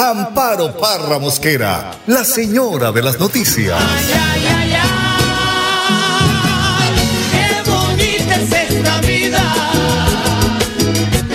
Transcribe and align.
Amparo 0.00 0.76
Parra 0.78 1.18
Mosquera, 1.18 1.90
la 2.06 2.22
señora 2.22 2.92
de 2.92 3.02
las 3.02 3.18
noticias. 3.18 3.76
Ay, 3.76 4.12
ay, 4.14 4.46
ay, 4.46 4.72
ay, 4.80 6.94
qué 7.32 7.48
bonita 7.68 8.36
es 8.36 8.52
esta 8.70 9.00
vida. 9.00 9.42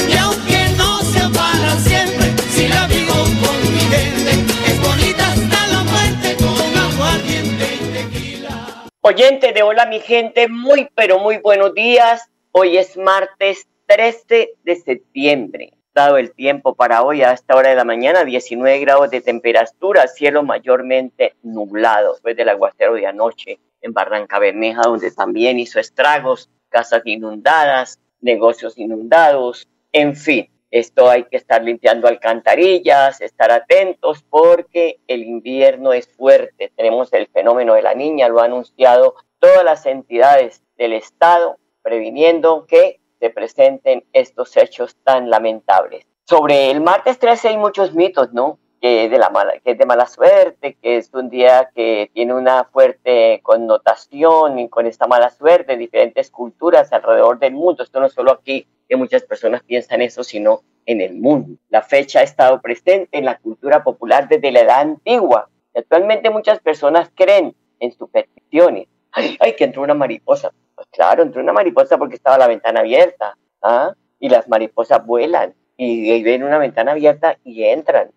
Y 0.07 0.15
aunque 0.15 0.69
no 0.77 1.01
sea 1.01 1.27
para 1.27 1.77
siempre, 1.77 2.33
si 2.53 2.69
la 2.69 2.87
vivo 2.87 3.11
con 3.13 3.73
mi 3.73 3.81
gente, 3.81 4.31
es 4.65 4.79
bonita 4.81 5.33
hasta 5.33 5.67
la 5.67 5.83
muerte 5.83 6.37
con 6.37 6.77
aguardiente 6.77 7.65
y 7.81 7.85
tequila. 7.91 8.85
Oyente 9.01 9.51
de 9.51 9.61
Hola 9.61 9.87
mi 9.87 9.99
gente, 9.99 10.47
muy 10.47 10.87
pero 10.95 11.19
muy 11.19 11.39
buenos 11.39 11.73
días. 11.73 12.29
Hoy 12.53 12.77
es 12.77 12.95
martes 12.95 13.67
13 13.87 14.51
de 14.63 14.75
septiembre. 14.77 15.73
Dado 15.93 16.17
el 16.17 16.33
tiempo 16.33 16.73
para 16.73 17.03
hoy 17.03 17.21
a 17.21 17.33
esta 17.33 17.55
hora 17.55 17.69
de 17.69 17.75
la 17.75 17.83
mañana, 17.83 18.25
19 18.25 18.79
grados 18.79 19.11
de 19.11 19.21
temperatura, 19.21 20.07
cielo 20.07 20.41
mayormente 20.41 21.35
nublado 21.43 22.13
después 22.13 22.35
del 22.35 22.49
aguacero 22.49 22.95
de 22.95 23.05
anoche 23.05 23.59
en 23.79 23.93
Barranca 23.93 24.39
Bermeja, 24.39 24.81
donde 24.81 25.11
también 25.11 25.59
hizo 25.59 25.79
estragos, 25.79 26.49
casas 26.69 27.03
inundadas, 27.05 27.99
negocios 28.21 28.75
inundados, 28.79 29.67
en 29.91 30.15
fin. 30.15 30.49
Esto 30.71 31.07
hay 31.11 31.25
que 31.25 31.37
estar 31.37 31.63
limpiando 31.63 32.07
alcantarillas, 32.07 33.21
estar 33.21 33.51
atentos 33.51 34.25
porque 34.27 34.97
el 35.05 35.23
invierno 35.23 35.93
es 35.93 36.07
fuerte. 36.07 36.71
Tenemos 36.75 37.13
el 37.13 37.27
fenómeno 37.27 37.75
de 37.75 37.83
la 37.83 37.93
niña, 37.93 38.29
lo 38.29 38.39
han 38.39 38.45
anunciado 38.45 39.13
todas 39.37 39.63
las 39.63 39.85
entidades 39.85 40.63
del 40.75 40.93
Estado, 40.93 41.59
previniendo 41.83 42.65
que 42.65 42.99
se 43.23 43.29
presenten 43.29 44.03
estos 44.11 44.57
hechos 44.57 44.97
tan 45.01 45.29
lamentables. 45.29 46.05
Sobre 46.25 46.69
el 46.71 46.81
martes 46.81 47.19
13 47.19 47.47
hay 47.47 47.57
muchos 47.57 47.93
mitos, 47.95 48.33
¿no? 48.33 48.59
Que, 48.81 49.07
de 49.07 49.17
la 49.17 49.29
mala, 49.29 49.53
que 49.63 49.71
es 49.71 49.77
de 49.77 49.85
mala 49.85 50.07
suerte, 50.07 50.75
que 50.81 50.97
es 50.97 51.09
un 51.13 51.29
día 51.29 51.69
que 51.73 52.11
tiene 52.13 52.33
una 52.33 52.65
fuerte 52.65 53.39
connotación 53.41 54.59
y 54.59 54.67
con 54.67 54.87
esta 54.87 55.07
mala 55.07 55.29
suerte 55.29 55.71
en 55.71 55.79
diferentes 55.79 56.29
culturas 56.31 56.91
alrededor 56.91 57.39
del 57.39 57.53
mundo. 57.53 57.83
Esto 57.83 58.01
no 58.01 58.09
solo 58.09 58.33
aquí, 58.33 58.67
que 58.89 58.97
muchas 58.97 59.23
personas 59.23 59.63
piensan 59.63 60.01
eso, 60.01 60.25
sino 60.25 60.63
en 60.85 60.99
el 60.99 61.15
mundo. 61.15 61.57
La 61.69 61.81
fecha 61.81 62.19
ha 62.19 62.23
estado 62.23 62.59
presente 62.59 63.17
en 63.17 63.23
la 63.23 63.37
cultura 63.37 63.85
popular 63.85 64.27
desde 64.27 64.51
la 64.51 64.59
edad 64.59 64.81
antigua. 64.81 65.49
Actualmente 65.73 66.29
muchas 66.29 66.59
personas 66.59 67.09
creen 67.15 67.55
en 67.79 67.93
supersticiones. 67.93 68.89
Ay, 69.13 69.37
ay, 69.39 69.55
que 69.55 69.63
entró 69.63 69.81
una 69.81 69.93
mariposa. 69.93 70.51
Pues 70.75 70.87
claro, 70.91 71.23
entró 71.23 71.41
una 71.41 71.53
mariposa 71.53 71.97
porque 71.97 72.15
estaba 72.15 72.37
la 72.37 72.47
ventana 72.47 72.81
abierta. 72.81 73.37
¿ah? 73.61 73.93
Y 74.19 74.29
las 74.29 74.47
mariposas 74.47 75.05
vuelan 75.05 75.53
y, 75.77 76.11
y 76.11 76.23
ven 76.23 76.43
una 76.43 76.57
ventana 76.57 76.91
abierta 76.91 77.37
y 77.43 77.63
entran. 77.63 78.11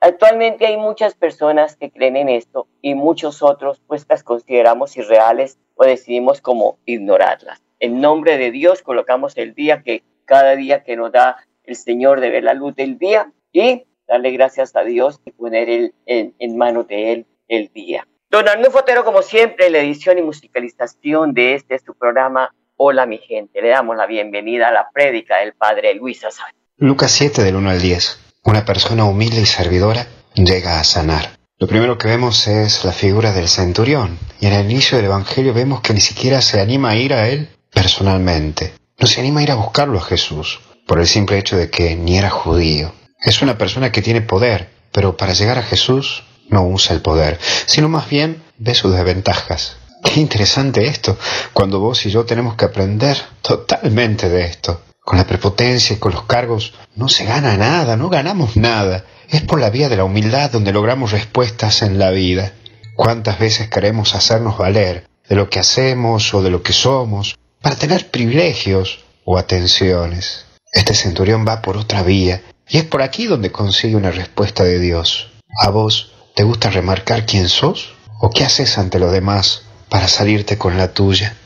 Actualmente 0.00 0.66
hay 0.66 0.76
muchas 0.76 1.14
personas 1.14 1.76
que 1.76 1.90
creen 1.90 2.16
en 2.16 2.28
esto 2.28 2.66
y 2.82 2.94
muchos 2.94 3.42
otros 3.42 3.80
pues 3.86 4.04
las 4.06 4.22
consideramos 4.22 4.98
irreales 4.98 5.58
o 5.76 5.84
decidimos 5.84 6.42
como 6.42 6.76
ignorarlas. 6.84 7.62
En 7.80 8.02
nombre 8.02 8.36
de 8.36 8.50
Dios 8.50 8.82
colocamos 8.82 9.34
el 9.38 9.54
día 9.54 9.82
que 9.82 10.02
cada 10.26 10.56
día 10.56 10.84
que 10.84 10.96
nos 10.96 11.10
da 11.10 11.38
el 11.62 11.74
Señor 11.74 12.20
de 12.20 12.28
ver 12.28 12.44
la 12.44 12.52
luz 12.52 12.74
del 12.74 12.98
día 12.98 13.32
y 13.50 13.86
darle 14.06 14.30
gracias 14.32 14.76
a 14.76 14.84
Dios 14.84 15.22
y 15.24 15.30
poner 15.30 15.70
el, 15.70 15.94
en, 16.04 16.34
en 16.38 16.58
manos 16.58 16.86
de 16.86 17.12
Él 17.12 17.26
el 17.48 17.72
día. 17.72 18.06
Don 18.34 18.48
Arnulfo 18.48 18.78
Fotero, 18.78 19.04
como 19.04 19.22
siempre, 19.22 19.68
en 19.68 19.74
la 19.74 19.78
edición 19.78 20.18
y 20.18 20.22
musicalización 20.22 21.34
de 21.34 21.54
este 21.54 21.78
su 21.78 21.94
programa 21.94 22.52
Hola 22.76 23.06
mi 23.06 23.18
gente. 23.18 23.62
Le 23.62 23.68
damos 23.68 23.96
la 23.96 24.06
bienvenida 24.06 24.70
a 24.70 24.72
la 24.72 24.88
prédica 24.92 25.36
del 25.36 25.52
Padre 25.52 25.94
Luis 25.94 26.24
Azar. 26.24 26.48
Lucas 26.76 27.12
7 27.12 27.44
del 27.44 27.54
1 27.54 27.70
al 27.70 27.80
10. 27.80 28.18
Una 28.42 28.64
persona 28.64 29.04
humilde 29.04 29.40
y 29.40 29.46
servidora 29.46 30.08
llega 30.34 30.80
a 30.80 30.82
sanar. 30.82 31.38
Lo 31.60 31.68
primero 31.68 31.96
que 31.96 32.08
vemos 32.08 32.48
es 32.48 32.84
la 32.84 32.90
figura 32.90 33.30
del 33.30 33.46
centurión 33.46 34.18
y 34.40 34.46
en 34.46 34.54
el 34.54 34.68
inicio 34.68 34.96
del 34.96 35.06
Evangelio 35.06 35.54
vemos 35.54 35.80
que 35.80 35.94
ni 35.94 36.00
siquiera 36.00 36.42
se 36.42 36.60
anima 36.60 36.90
a 36.90 36.96
ir 36.96 37.14
a 37.14 37.28
él 37.28 37.50
personalmente. 37.72 38.72
No 38.98 39.06
se 39.06 39.20
anima 39.20 39.38
a 39.38 39.42
ir 39.44 39.52
a 39.52 39.54
buscarlo 39.54 39.98
a 39.98 40.02
Jesús 40.02 40.58
por 40.88 40.98
el 40.98 41.06
simple 41.06 41.38
hecho 41.38 41.56
de 41.56 41.70
que 41.70 41.94
ni 41.94 42.18
era 42.18 42.30
judío. 42.30 42.94
Es 43.20 43.42
una 43.42 43.56
persona 43.56 43.92
que 43.92 44.02
tiene 44.02 44.22
poder, 44.22 44.70
pero 44.90 45.16
para 45.16 45.34
llegar 45.34 45.58
a 45.58 45.62
Jesús 45.62 46.24
no 46.48 46.66
usa 46.66 46.94
el 46.94 47.02
poder, 47.02 47.38
sino 47.66 47.88
más 47.88 48.08
bien 48.08 48.42
ve 48.58 48.74
sus 48.74 48.94
desventajas. 48.94 49.76
Qué 50.02 50.20
interesante 50.20 50.86
esto, 50.86 51.16
cuando 51.52 51.80
vos 51.80 52.04
y 52.06 52.10
yo 52.10 52.24
tenemos 52.24 52.56
que 52.56 52.66
aprender 52.66 53.16
totalmente 53.40 54.28
de 54.28 54.44
esto. 54.44 54.82
Con 55.00 55.18
la 55.18 55.26
prepotencia 55.26 55.94
y 55.94 55.98
con 55.98 56.12
los 56.12 56.24
cargos 56.24 56.72
no 56.96 57.08
se 57.08 57.24
gana 57.24 57.56
nada, 57.56 57.96
no 57.96 58.08
ganamos 58.08 58.56
nada. 58.56 59.04
Es 59.28 59.42
por 59.42 59.60
la 59.60 59.70
vía 59.70 59.88
de 59.88 59.96
la 59.96 60.04
humildad 60.04 60.50
donde 60.50 60.72
logramos 60.72 61.12
respuestas 61.12 61.82
en 61.82 61.98
la 61.98 62.10
vida. 62.10 62.52
¿Cuántas 62.96 63.38
veces 63.38 63.68
queremos 63.68 64.14
hacernos 64.14 64.56
valer 64.56 65.06
de 65.28 65.36
lo 65.36 65.50
que 65.50 65.58
hacemos 65.58 66.32
o 66.32 66.42
de 66.42 66.50
lo 66.50 66.62
que 66.62 66.72
somos 66.72 67.36
para 67.60 67.76
tener 67.76 68.10
privilegios 68.10 69.04
o 69.24 69.36
atenciones? 69.36 70.46
Este 70.72 70.94
centurión 70.94 71.44
va 71.46 71.60
por 71.60 71.76
otra 71.76 72.02
vía 72.02 72.42
y 72.68 72.78
es 72.78 72.84
por 72.84 73.02
aquí 73.02 73.26
donde 73.26 73.52
consigue 73.52 73.96
una 73.96 74.10
respuesta 74.10 74.64
de 74.64 74.78
Dios. 74.78 75.30
¿A 75.60 75.70
vos 75.70 76.13
te 76.34 76.42
gusta 76.42 76.70
remarcar 76.70 77.26
quién 77.26 77.48
sos 77.48 77.94
o 78.20 78.30
qué 78.30 78.44
haces 78.44 78.78
ante 78.78 78.98
los 78.98 79.12
demás 79.12 79.62
para 79.88 80.08
salirte 80.08 80.58
con 80.58 80.76
la 80.76 80.92
tuya? 80.92 81.36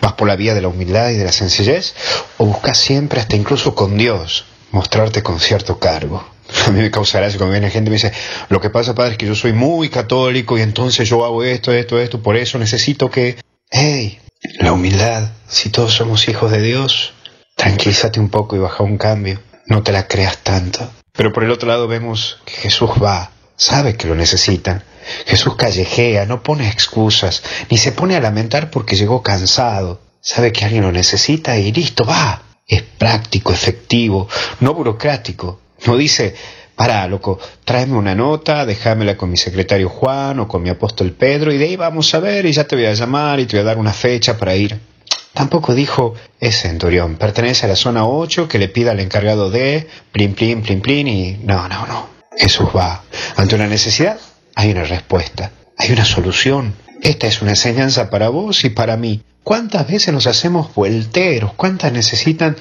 ¿Vas 0.00 0.12
por 0.12 0.28
la 0.28 0.36
vía 0.36 0.54
de 0.54 0.60
la 0.60 0.68
humildad 0.68 1.10
y 1.10 1.16
de 1.16 1.24
la 1.24 1.32
sencillez? 1.32 1.94
¿O 2.36 2.46
buscas 2.46 2.78
siempre, 2.78 3.20
hasta 3.20 3.36
incluso 3.36 3.74
con 3.74 3.96
Dios, 3.96 4.44
mostrarte 4.72 5.22
con 5.22 5.40
cierto 5.40 5.78
cargo? 5.78 6.28
A 6.66 6.70
mí 6.70 6.80
me 6.80 6.90
causa 6.90 7.18
gracia 7.18 7.38
cuando 7.38 7.52
viene 7.52 7.70
gente 7.70 7.88
y 7.88 7.92
me 7.92 7.96
dice, 7.96 8.12
lo 8.48 8.60
que 8.60 8.70
pasa, 8.70 8.94
padre, 8.94 9.12
es 9.12 9.18
que 9.18 9.26
yo 9.26 9.34
soy 9.34 9.52
muy 9.52 9.88
católico 9.88 10.58
y 10.58 10.62
entonces 10.62 11.08
yo 11.08 11.24
hago 11.24 11.42
esto, 11.42 11.72
esto, 11.72 11.98
esto, 11.98 12.22
por 12.22 12.36
eso 12.36 12.58
necesito 12.58 13.10
que... 13.10 13.36
¡Hey! 13.70 14.18
La 14.58 14.72
humildad, 14.72 15.30
si 15.48 15.68
todos 15.70 15.94
somos 15.94 16.28
hijos 16.28 16.50
de 16.50 16.60
Dios, 16.60 17.12
tranquilízate 17.56 18.20
un 18.20 18.30
poco 18.30 18.56
y 18.56 18.58
baja 18.58 18.82
un 18.82 18.98
cambio. 18.98 19.40
No 19.66 19.82
te 19.82 19.92
la 19.92 20.08
creas 20.08 20.38
tanto. 20.38 20.90
Pero 21.12 21.32
por 21.32 21.44
el 21.44 21.50
otro 21.50 21.68
lado 21.68 21.86
vemos 21.86 22.38
que 22.44 22.52
Jesús 22.52 22.90
va, 23.02 23.30
sabe 23.60 23.94
que 23.94 24.08
lo 24.08 24.14
necesitan. 24.14 24.82
Jesús 25.26 25.54
callejea, 25.54 26.24
no 26.24 26.42
pone 26.42 26.68
excusas, 26.68 27.42
ni 27.68 27.76
se 27.76 27.92
pone 27.92 28.16
a 28.16 28.20
lamentar 28.20 28.70
porque 28.70 28.96
llegó 28.96 29.22
cansado. 29.22 30.00
Sabe 30.22 30.50
que 30.50 30.64
alguien 30.64 30.82
lo 30.82 30.92
necesita 30.92 31.58
y 31.58 31.70
listo, 31.70 32.04
va. 32.04 32.42
Es 32.66 32.82
práctico, 32.82 33.52
efectivo, 33.52 34.28
no 34.60 34.72
burocrático. 34.72 35.60
No 35.86 35.96
dice, 35.96 36.34
para, 36.74 37.06
loco, 37.06 37.38
tráeme 37.64 37.98
una 37.98 38.14
nota, 38.14 38.64
déjamela 38.64 39.16
con 39.16 39.30
mi 39.30 39.36
secretario 39.36 39.90
Juan 39.90 40.40
o 40.40 40.48
con 40.48 40.62
mi 40.62 40.70
apóstol 40.70 41.12
Pedro 41.12 41.52
y 41.52 41.58
de 41.58 41.66
ahí 41.66 41.76
vamos 41.76 42.14
a 42.14 42.20
ver 42.20 42.46
y 42.46 42.52
ya 42.52 42.64
te 42.64 42.76
voy 42.76 42.86
a 42.86 42.94
llamar 42.94 43.40
y 43.40 43.46
te 43.46 43.56
voy 43.56 43.62
a 43.62 43.68
dar 43.68 43.78
una 43.78 43.92
fecha 43.92 44.38
para 44.38 44.56
ir. 44.56 44.78
Tampoco 45.34 45.74
dijo, 45.74 46.14
es 46.38 46.62
centurión, 46.62 47.16
pertenece 47.16 47.66
a 47.66 47.68
la 47.68 47.76
zona 47.76 48.06
8, 48.06 48.48
que 48.48 48.58
le 48.58 48.68
pida 48.68 48.92
al 48.92 49.00
encargado 49.00 49.50
de, 49.50 49.86
plin, 50.12 50.34
plin, 50.34 50.62
plin, 50.62 50.80
plin 50.80 51.08
y... 51.08 51.38
No, 51.44 51.68
no, 51.68 51.86
no. 51.86 52.19
Jesús 52.36 52.68
va. 52.74 53.02
Ante 53.36 53.54
una 53.54 53.66
necesidad, 53.66 54.18
hay 54.54 54.70
una 54.70 54.84
respuesta, 54.84 55.52
hay 55.76 55.92
una 55.92 56.04
solución. 56.04 56.74
Esta 57.02 57.26
es 57.26 57.42
una 57.42 57.52
enseñanza 57.52 58.10
para 58.10 58.28
vos 58.28 58.64
y 58.64 58.70
para 58.70 58.96
mí. 58.96 59.22
¿Cuántas 59.42 59.86
veces 59.88 60.12
nos 60.12 60.26
hacemos 60.26 60.74
vuelteros? 60.74 61.54
¿Cuántas 61.54 61.92
necesitan 61.92 62.56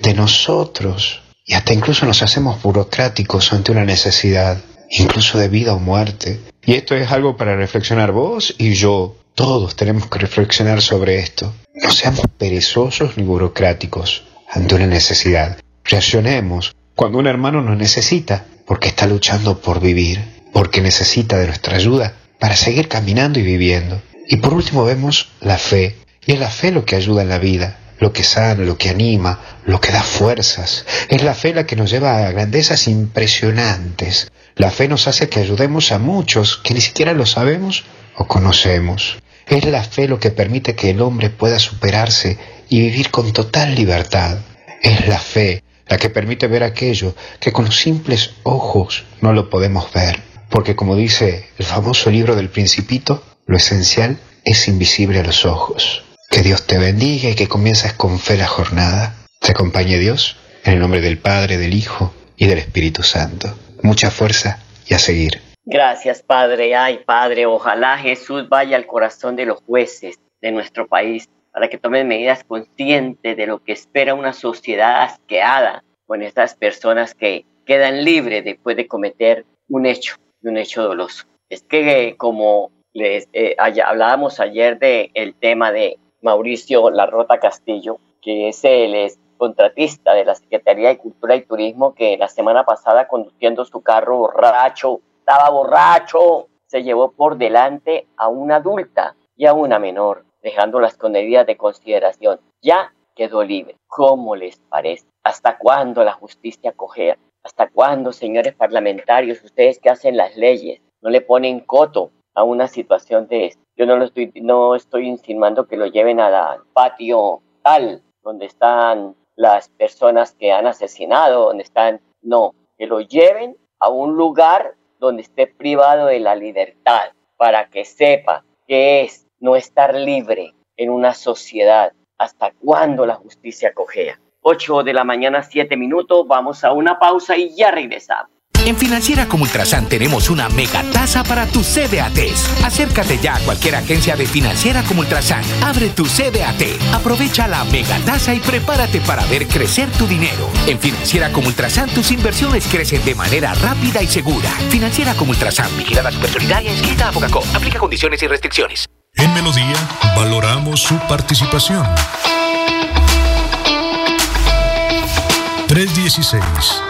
de 0.00 0.14
nosotros? 0.14 1.22
Y 1.44 1.54
hasta 1.54 1.72
incluso 1.72 2.06
nos 2.06 2.22
hacemos 2.22 2.62
burocráticos 2.62 3.52
ante 3.52 3.72
una 3.72 3.84
necesidad, 3.84 4.58
incluso 4.90 5.38
de 5.38 5.48
vida 5.48 5.74
o 5.74 5.78
muerte. 5.78 6.40
Y 6.64 6.74
esto 6.74 6.94
es 6.94 7.10
algo 7.10 7.36
para 7.36 7.56
reflexionar 7.56 8.12
vos 8.12 8.54
y 8.58 8.74
yo. 8.74 9.16
Todos 9.34 9.74
tenemos 9.76 10.06
que 10.08 10.18
reflexionar 10.18 10.82
sobre 10.82 11.18
esto. 11.18 11.54
No 11.74 11.90
seamos 11.90 12.26
perezosos 12.36 13.16
ni 13.16 13.22
burocráticos 13.22 14.24
ante 14.50 14.74
una 14.74 14.86
necesidad. 14.86 15.56
Reaccionemos 15.84 16.76
cuando 17.00 17.16
un 17.16 17.26
hermano 17.26 17.62
nos 17.62 17.78
necesita, 17.78 18.44
porque 18.66 18.88
está 18.88 19.06
luchando 19.06 19.62
por 19.62 19.80
vivir, 19.80 20.22
porque 20.52 20.82
necesita 20.82 21.38
de 21.38 21.46
nuestra 21.46 21.76
ayuda 21.76 22.12
para 22.38 22.56
seguir 22.56 22.88
caminando 22.88 23.38
y 23.38 23.42
viviendo. 23.42 24.02
Y 24.28 24.36
por 24.36 24.52
último 24.52 24.84
vemos 24.84 25.30
la 25.40 25.56
fe, 25.56 25.96
y 26.26 26.32
es 26.32 26.38
la 26.38 26.50
fe 26.50 26.72
lo 26.72 26.84
que 26.84 26.96
ayuda 26.96 27.22
en 27.22 27.30
la 27.30 27.38
vida. 27.38 27.78
lo 28.00 28.12
que 28.12 28.22
sana, 28.22 28.64
lo 28.64 28.76
que 28.76 28.90
anima, 28.90 29.40
lo 29.64 29.80
que 29.80 29.92
da 29.92 30.02
fuerzas. 30.02 30.84
Es 31.08 31.22
la 31.22 31.32
fe 31.32 31.54
la 31.54 31.64
que 31.64 31.74
nos 31.74 31.90
lleva 31.90 32.18
a 32.18 32.32
grandezas 32.32 32.86
impresionantes. 32.86 34.30
La 34.56 34.70
fe 34.70 34.86
nos 34.86 35.08
hace 35.08 35.30
que 35.30 35.40
ayudemos 35.40 35.92
a 35.92 35.98
muchos 35.98 36.58
que 36.58 36.74
ni 36.74 36.82
siquiera 36.82 37.14
lo 37.14 37.24
sabemos 37.24 37.84
o 38.14 38.26
conocemos. 38.26 39.18
Es 39.46 39.64
la 39.64 39.84
fe 39.84 40.06
lo 40.06 40.20
que 40.20 40.30
permite 40.30 40.74
que 40.74 40.90
el 40.90 41.00
hombre 41.00 41.30
pueda 41.30 41.58
superarse 41.58 42.36
y 42.68 42.80
vivir 42.80 43.10
con 43.10 43.32
total 43.32 43.74
libertad. 43.74 44.36
Es 44.82 45.08
la 45.08 45.18
fe 45.18 45.62
la 45.90 45.98
que 45.98 46.08
permite 46.08 46.46
ver 46.46 46.62
aquello 46.62 47.14
que 47.40 47.52
con 47.52 47.66
los 47.66 47.76
simples 47.76 48.34
ojos 48.44 49.04
no 49.20 49.32
lo 49.32 49.50
podemos 49.50 49.92
ver. 49.92 50.20
Porque 50.48 50.76
como 50.76 50.96
dice 50.96 51.50
el 51.58 51.66
famoso 51.66 52.10
libro 52.10 52.36
del 52.36 52.48
principito, 52.48 53.22
lo 53.46 53.56
esencial 53.56 54.18
es 54.44 54.68
invisible 54.68 55.18
a 55.18 55.24
los 55.24 55.44
ojos. 55.44 56.04
Que 56.30 56.42
Dios 56.42 56.66
te 56.66 56.78
bendiga 56.78 57.28
y 57.28 57.34
que 57.34 57.48
comiences 57.48 57.92
con 57.92 58.20
fe 58.20 58.36
la 58.36 58.46
jornada. 58.46 59.16
Te 59.40 59.50
acompañe 59.50 59.98
Dios 59.98 60.36
en 60.64 60.74
el 60.74 60.78
nombre 60.78 61.00
del 61.00 61.18
Padre, 61.18 61.58
del 61.58 61.74
Hijo 61.74 62.14
y 62.36 62.46
del 62.46 62.58
Espíritu 62.58 63.02
Santo. 63.02 63.52
Mucha 63.82 64.12
fuerza 64.12 64.60
y 64.86 64.94
a 64.94 64.98
seguir. 65.00 65.42
Gracias, 65.64 66.22
Padre. 66.22 66.76
Ay, 66.76 67.00
Padre, 67.04 67.46
ojalá 67.46 67.98
Jesús 67.98 68.48
vaya 68.48 68.76
al 68.76 68.86
corazón 68.86 69.34
de 69.34 69.46
los 69.46 69.60
jueces 69.62 70.20
de 70.40 70.52
nuestro 70.52 70.86
país 70.86 71.28
para 71.52 71.68
que 71.68 71.78
tomen 71.78 72.08
medidas 72.08 72.44
conscientes 72.44 73.36
de 73.36 73.46
lo 73.46 73.58
que 73.58 73.72
espera 73.72 74.14
una 74.14 74.32
sociedad 74.32 75.02
asqueada 75.02 75.84
con 76.06 76.22
estas 76.22 76.54
personas 76.54 77.14
que 77.14 77.44
quedan 77.64 78.04
libres 78.04 78.44
después 78.44 78.76
de 78.76 78.88
cometer 78.88 79.44
un 79.68 79.86
hecho, 79.86 80.16
un 80.42 80.56
hecho 80.56 80.82
doloso. 80.82 81.24
Es 81.48 81.62
que 81.62 82.14
como 82.16 82.70
les 82.92 83.28
eh, 83.32 83.56
hablábamos 83.58 84.40
ayer 84.40 84.78
del 84.78 85.10
el 85.14 85.34
tema 85.34 85.70
de 85.72 85.98
Mauricio 86.22 86.90
Larrota 86.90 87.38
Castillo, 87.38 87.98
que 88.20 88.48
es 88.48 88.64
el 88.64 89.12
contratista 89.36 90.12
de 90.12 90.24
la 90.24 90.34
Secretaría 90.34 90.88
de 90.88 90.98
Cultura 90.98 91.34
y 91.34 91.42
Turismo 91.42 91.94
que 91.94 92.18
la 92.18 92.28
semana 92.28 92.64
pasada 92.64 93.08
conduciendo 93.08 93.64
su 93.64 93.80
carro 93.80 94.18
borracho, 94.18 95.00
estaba 95.18 95.48
borracho, 95.50 96.48
se 96.66 96.82
llevó 96.82 97.12
por 97.12 97.36
delante 97.36 98.06
a 98.16 98.28
una 98.28 98.56
adulta 98.56 99.14
y 99.36 99.46
a 99.46 99.54
una 99.54 99.78
menor, 99.78 100.24
dejándolas 100.42 100.96
con 100.96 101.12
medidas 101.12 101.46
de 101.46 101.56
consideración. 101.56 102.40
Ya 102.62 102.92
quedó 103.14 103.42
libre. 103.42 103.76
¿Cómo 103.86 104.36
les 104.36 104.58
parece? 104.68 105.06
¿Hasta 105.22 105.58
cuándo 105.58 106.04
la 106.04 106.12
justicia 106.12 106.72
cogea? 106.72 107.18
¿Hasta 107.42 107.68
cuándo, 107.68 108.12
señores 108.12 108.54
parlamentarios, 108.54 109.42
ustedes 109.42 109.78
que 109.78 109.90
hacen 109.90 110.16
las 110.16 110.36
leyes, 110.36 110.80
no 111.00 111.10
le 111.10 111.20
ponen 111.20 111.60
coto 111.60 112.10
a 112.34 112.44
una 112.44 112.68
situación 112.68 113.26
de 113.28 113.46
esto? 113.46 113.62
Yo 113.76 113.86
no, 113.86 113.96
lo 113.96 114.04
estoy, 114.04 114.30
no 114.36 114.74
estoy 114.74 115.08
insinuando 115.08 115.66
que 115.66 115.76
lo 115.76 115.86
lleven 115.86 116.20
al 116.20 116.62
patio 116.74 117.40
tal, 117.62 118.02
donde 118.22 118.46
están 118.46 119.16
las 119.36 119.70
personas 119.70 120.34
que 120.34 120.52
han 120.52 120.66
asesinado, 120.66 121.46
donde 121.46 121.62
están, 121.62 122.00
no, 122.20 122.54
que 122.76 122.86
lo 122.86 123.00
lleven 123.00 123.56
a 123.78 123.88
un 123.88 124.16
lugar 124.16 124.74
donde 124.98 125.22
esté 125.22 125.46
privado 125.46 126.06
de 126.06 126.20
la 126.20 126.34
libertad, 126.34 127.12
para 127.38 127.70
que 127.70 127.86
sepa 127.86 128.44
que 128.66 129.00
es 129.00 129.26
no 129.40 129.56
estar 129.56 129.94
libre 129.94 130.54
en 130.76 130.90
una 130.90 131.14
sociedad. 131.14 131.92
¿Hasta 132.18 132.52
cuándo 132.52 133.06
la 133.06 133.14
justicia 133.14 133.72
cojea? 133.72 134.20
8 134.42 134.82
de 134.82 134.92
la 134.92 135.04
mañana, 135.04 135.42
7 135.42 135.76
minutos, 135.76 136.26
vamos 136.26 136.64
a 136.64 136.72
una 136.72 136.98
pausa 136.98 137.36
y 137.36 137.54
ya 137.56 137.70
regresamos. 137.70 138.30
En 138.66 138.76
Financiera 138.76 139.26
como 139.26 139.44
Ultrasan 139.44 139.88
tenemos 139.88 140.28
una 140.28 140.50
mega 140.50 140.82
tasa 140.92 141.24
para 141.24 141.46
tus 141.46 141.66
CDATs. 141.66 142.62
Acércate 142.62 143.18
ya 143.18 143.36
a 143.36 143.40
cualquier 143.40 143.74
agencia 143.74 144.16
de 144.16 144.26
Financiera 144.26 144.82
como 144.82 145.00
Ultrasan. 145.00 145.42
Abre 145.64 145.88
tu 145.88 146.04
CDAT, 146.04 146.92
aprovecha 146.92 147.48
la 147.48 147.64
mega 147.64 147.98
tasa 148.04 148.34
y 148.34 148.40
prepárate 148.40 149.00
para 149.00 149.24
ver 149.26 149.46
crecer 149.46 149.90
tu 149.92 150.06
dinero. 150.06 150.50
En 150.66 150.78
Financiera 150.78 151.32
como 151.32 151.48
Ultrasan 151.48 151.88
tus 151.88 152.10
inversiones 152.10 152.68
crecen 152.68 153.02
de 153.04 153.14
manera 153.14 153.54
rápida 153.54 154.02
y 154.02 154.06
segura. 154.06 154.50
Financiera 154.68 155.14
como 155.14 155.30
Ultrasan, 155.30 155.74
vigilada 155.78 156.12
supersolidaria 156.12 156.70
inscrita 156.70 157.08
a 157.08 157.12
Focacó. 157.12 157.42
Aplica 157.54 157.78
condiciones 157.78 158.22
y 158.22 158.26
restricciones. 158.26 158.86
En 159.20 159.34
Melodía 159.34 159.76
valoramos 160.16 160.80
su 160.80 160.98
participación. 161.00 161.86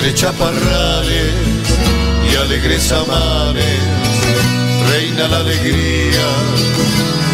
entre 0.00 0.14
chaparrales 0.14 1.34
y 2.24 2.36
alegres 2.36 2.90
amares, 2.90 3.80
reina 4.88 5.28
la 5.28 5.36
alegría 5.38 6.26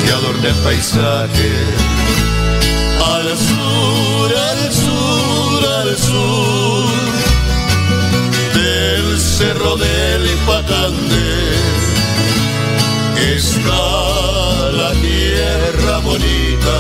que 0.03 0.13
adorna 0.13 0.49
el 0.49 0.55
paisaje. 0.65 1.51
Al 3.15 3.39
sur, 3.39 4.37
al 4.51 4.75
sur, 4.75 5.67
al 5.81 5.97
sur, 5.97 6.87
del 8.55 9.21
cerro 9.21 9.77
del 9.77 10.27
Ipacande, 10.27 11.35
está 13.37 14.71
la 14.73 14.93
tierra 14.93 15.99
bonita, 15.99 16.79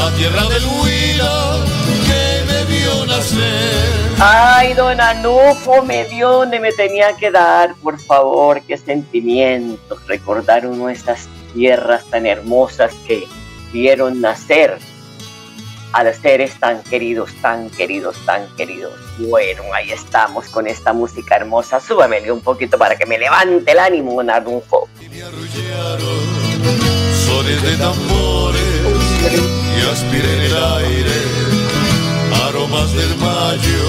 la 0.00 0.10
tierra 0.16 0.48
del 0.48 0.64
Huila 0.64 1.64
que 2.08 2.52
me 2.52 2.64
vio 2.64 3.06
nacer. 3.06 4.03
Ay, 4.26 4.72
don 4.72 4.98
Anufo, 5.02 5.82
me 5.82 6.06
dio 6.06 6.30
donde 6.30 6.58
me 6.58 6.72
tenía 6.72 7.14
que 7.14 7.30
dar, 7.30 7.74
por 7.82 8.00
favor, 8.00 8.62
qué 8.62 8.78
sentimientos, 8.78 10.06
recordar 10.06 10.66
uno 10.66 10.88
estas 10.88 11.28
tierras 11.52 12.06
tan 12.06 12.24
hermosas 12.24 12.94
que 13.06 13.24
vieron 13.70 14.22
nacer 14.22 14.78
a 15.92 16.04
los 16.04 16.16
seres 16.16 16.58
tan 16.58 16.82
queridos, 16.84 17.34
tan 17.42 17.68
queridos, 17.68 18.16
tan 18.24 18.48
queridos. 18.56 18.94
Bueno, 19.18 19.62
ahí 19.74 19.92
estamos 19.92 20.46
con 20.46 20.66
esta 20.68 20.94
música 20.94 21.36
hermosa. 21.36 21.78
Súbamele 21.78 22.32
un 22.32 22.40
poquito 22.40 22.78
para 22.78 22.96
que 22.96 23.04
me 23.04 23.18
levante 23.18 23.72
el 23.72 23.78
ánimo, 23.78 24.14
don 24.14 24.30
Anufo. 24.30 24.88
Aromas 32.42 32.92
del 32.92 33.16
mayo. 33.16 33.82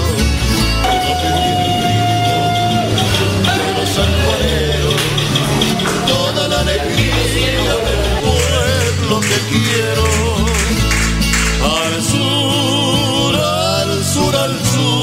De 3.42 3.72
los 3.74 3.88
sanjuaneros, 3.88 5.02
toda 6.06 6.48
la 6.48 6.60
alegría 6.60 7.74
del 7.86 8.04
pueblo 8.22 9.20
que 9.20 9.38
quiero. 9.50 10.06
Al 11.64 12.02
sur, 12.02 13.34
al 13.36 14.04
sur, 14.04 14.36
al 14.36 14.54
sur. 14.64 14.96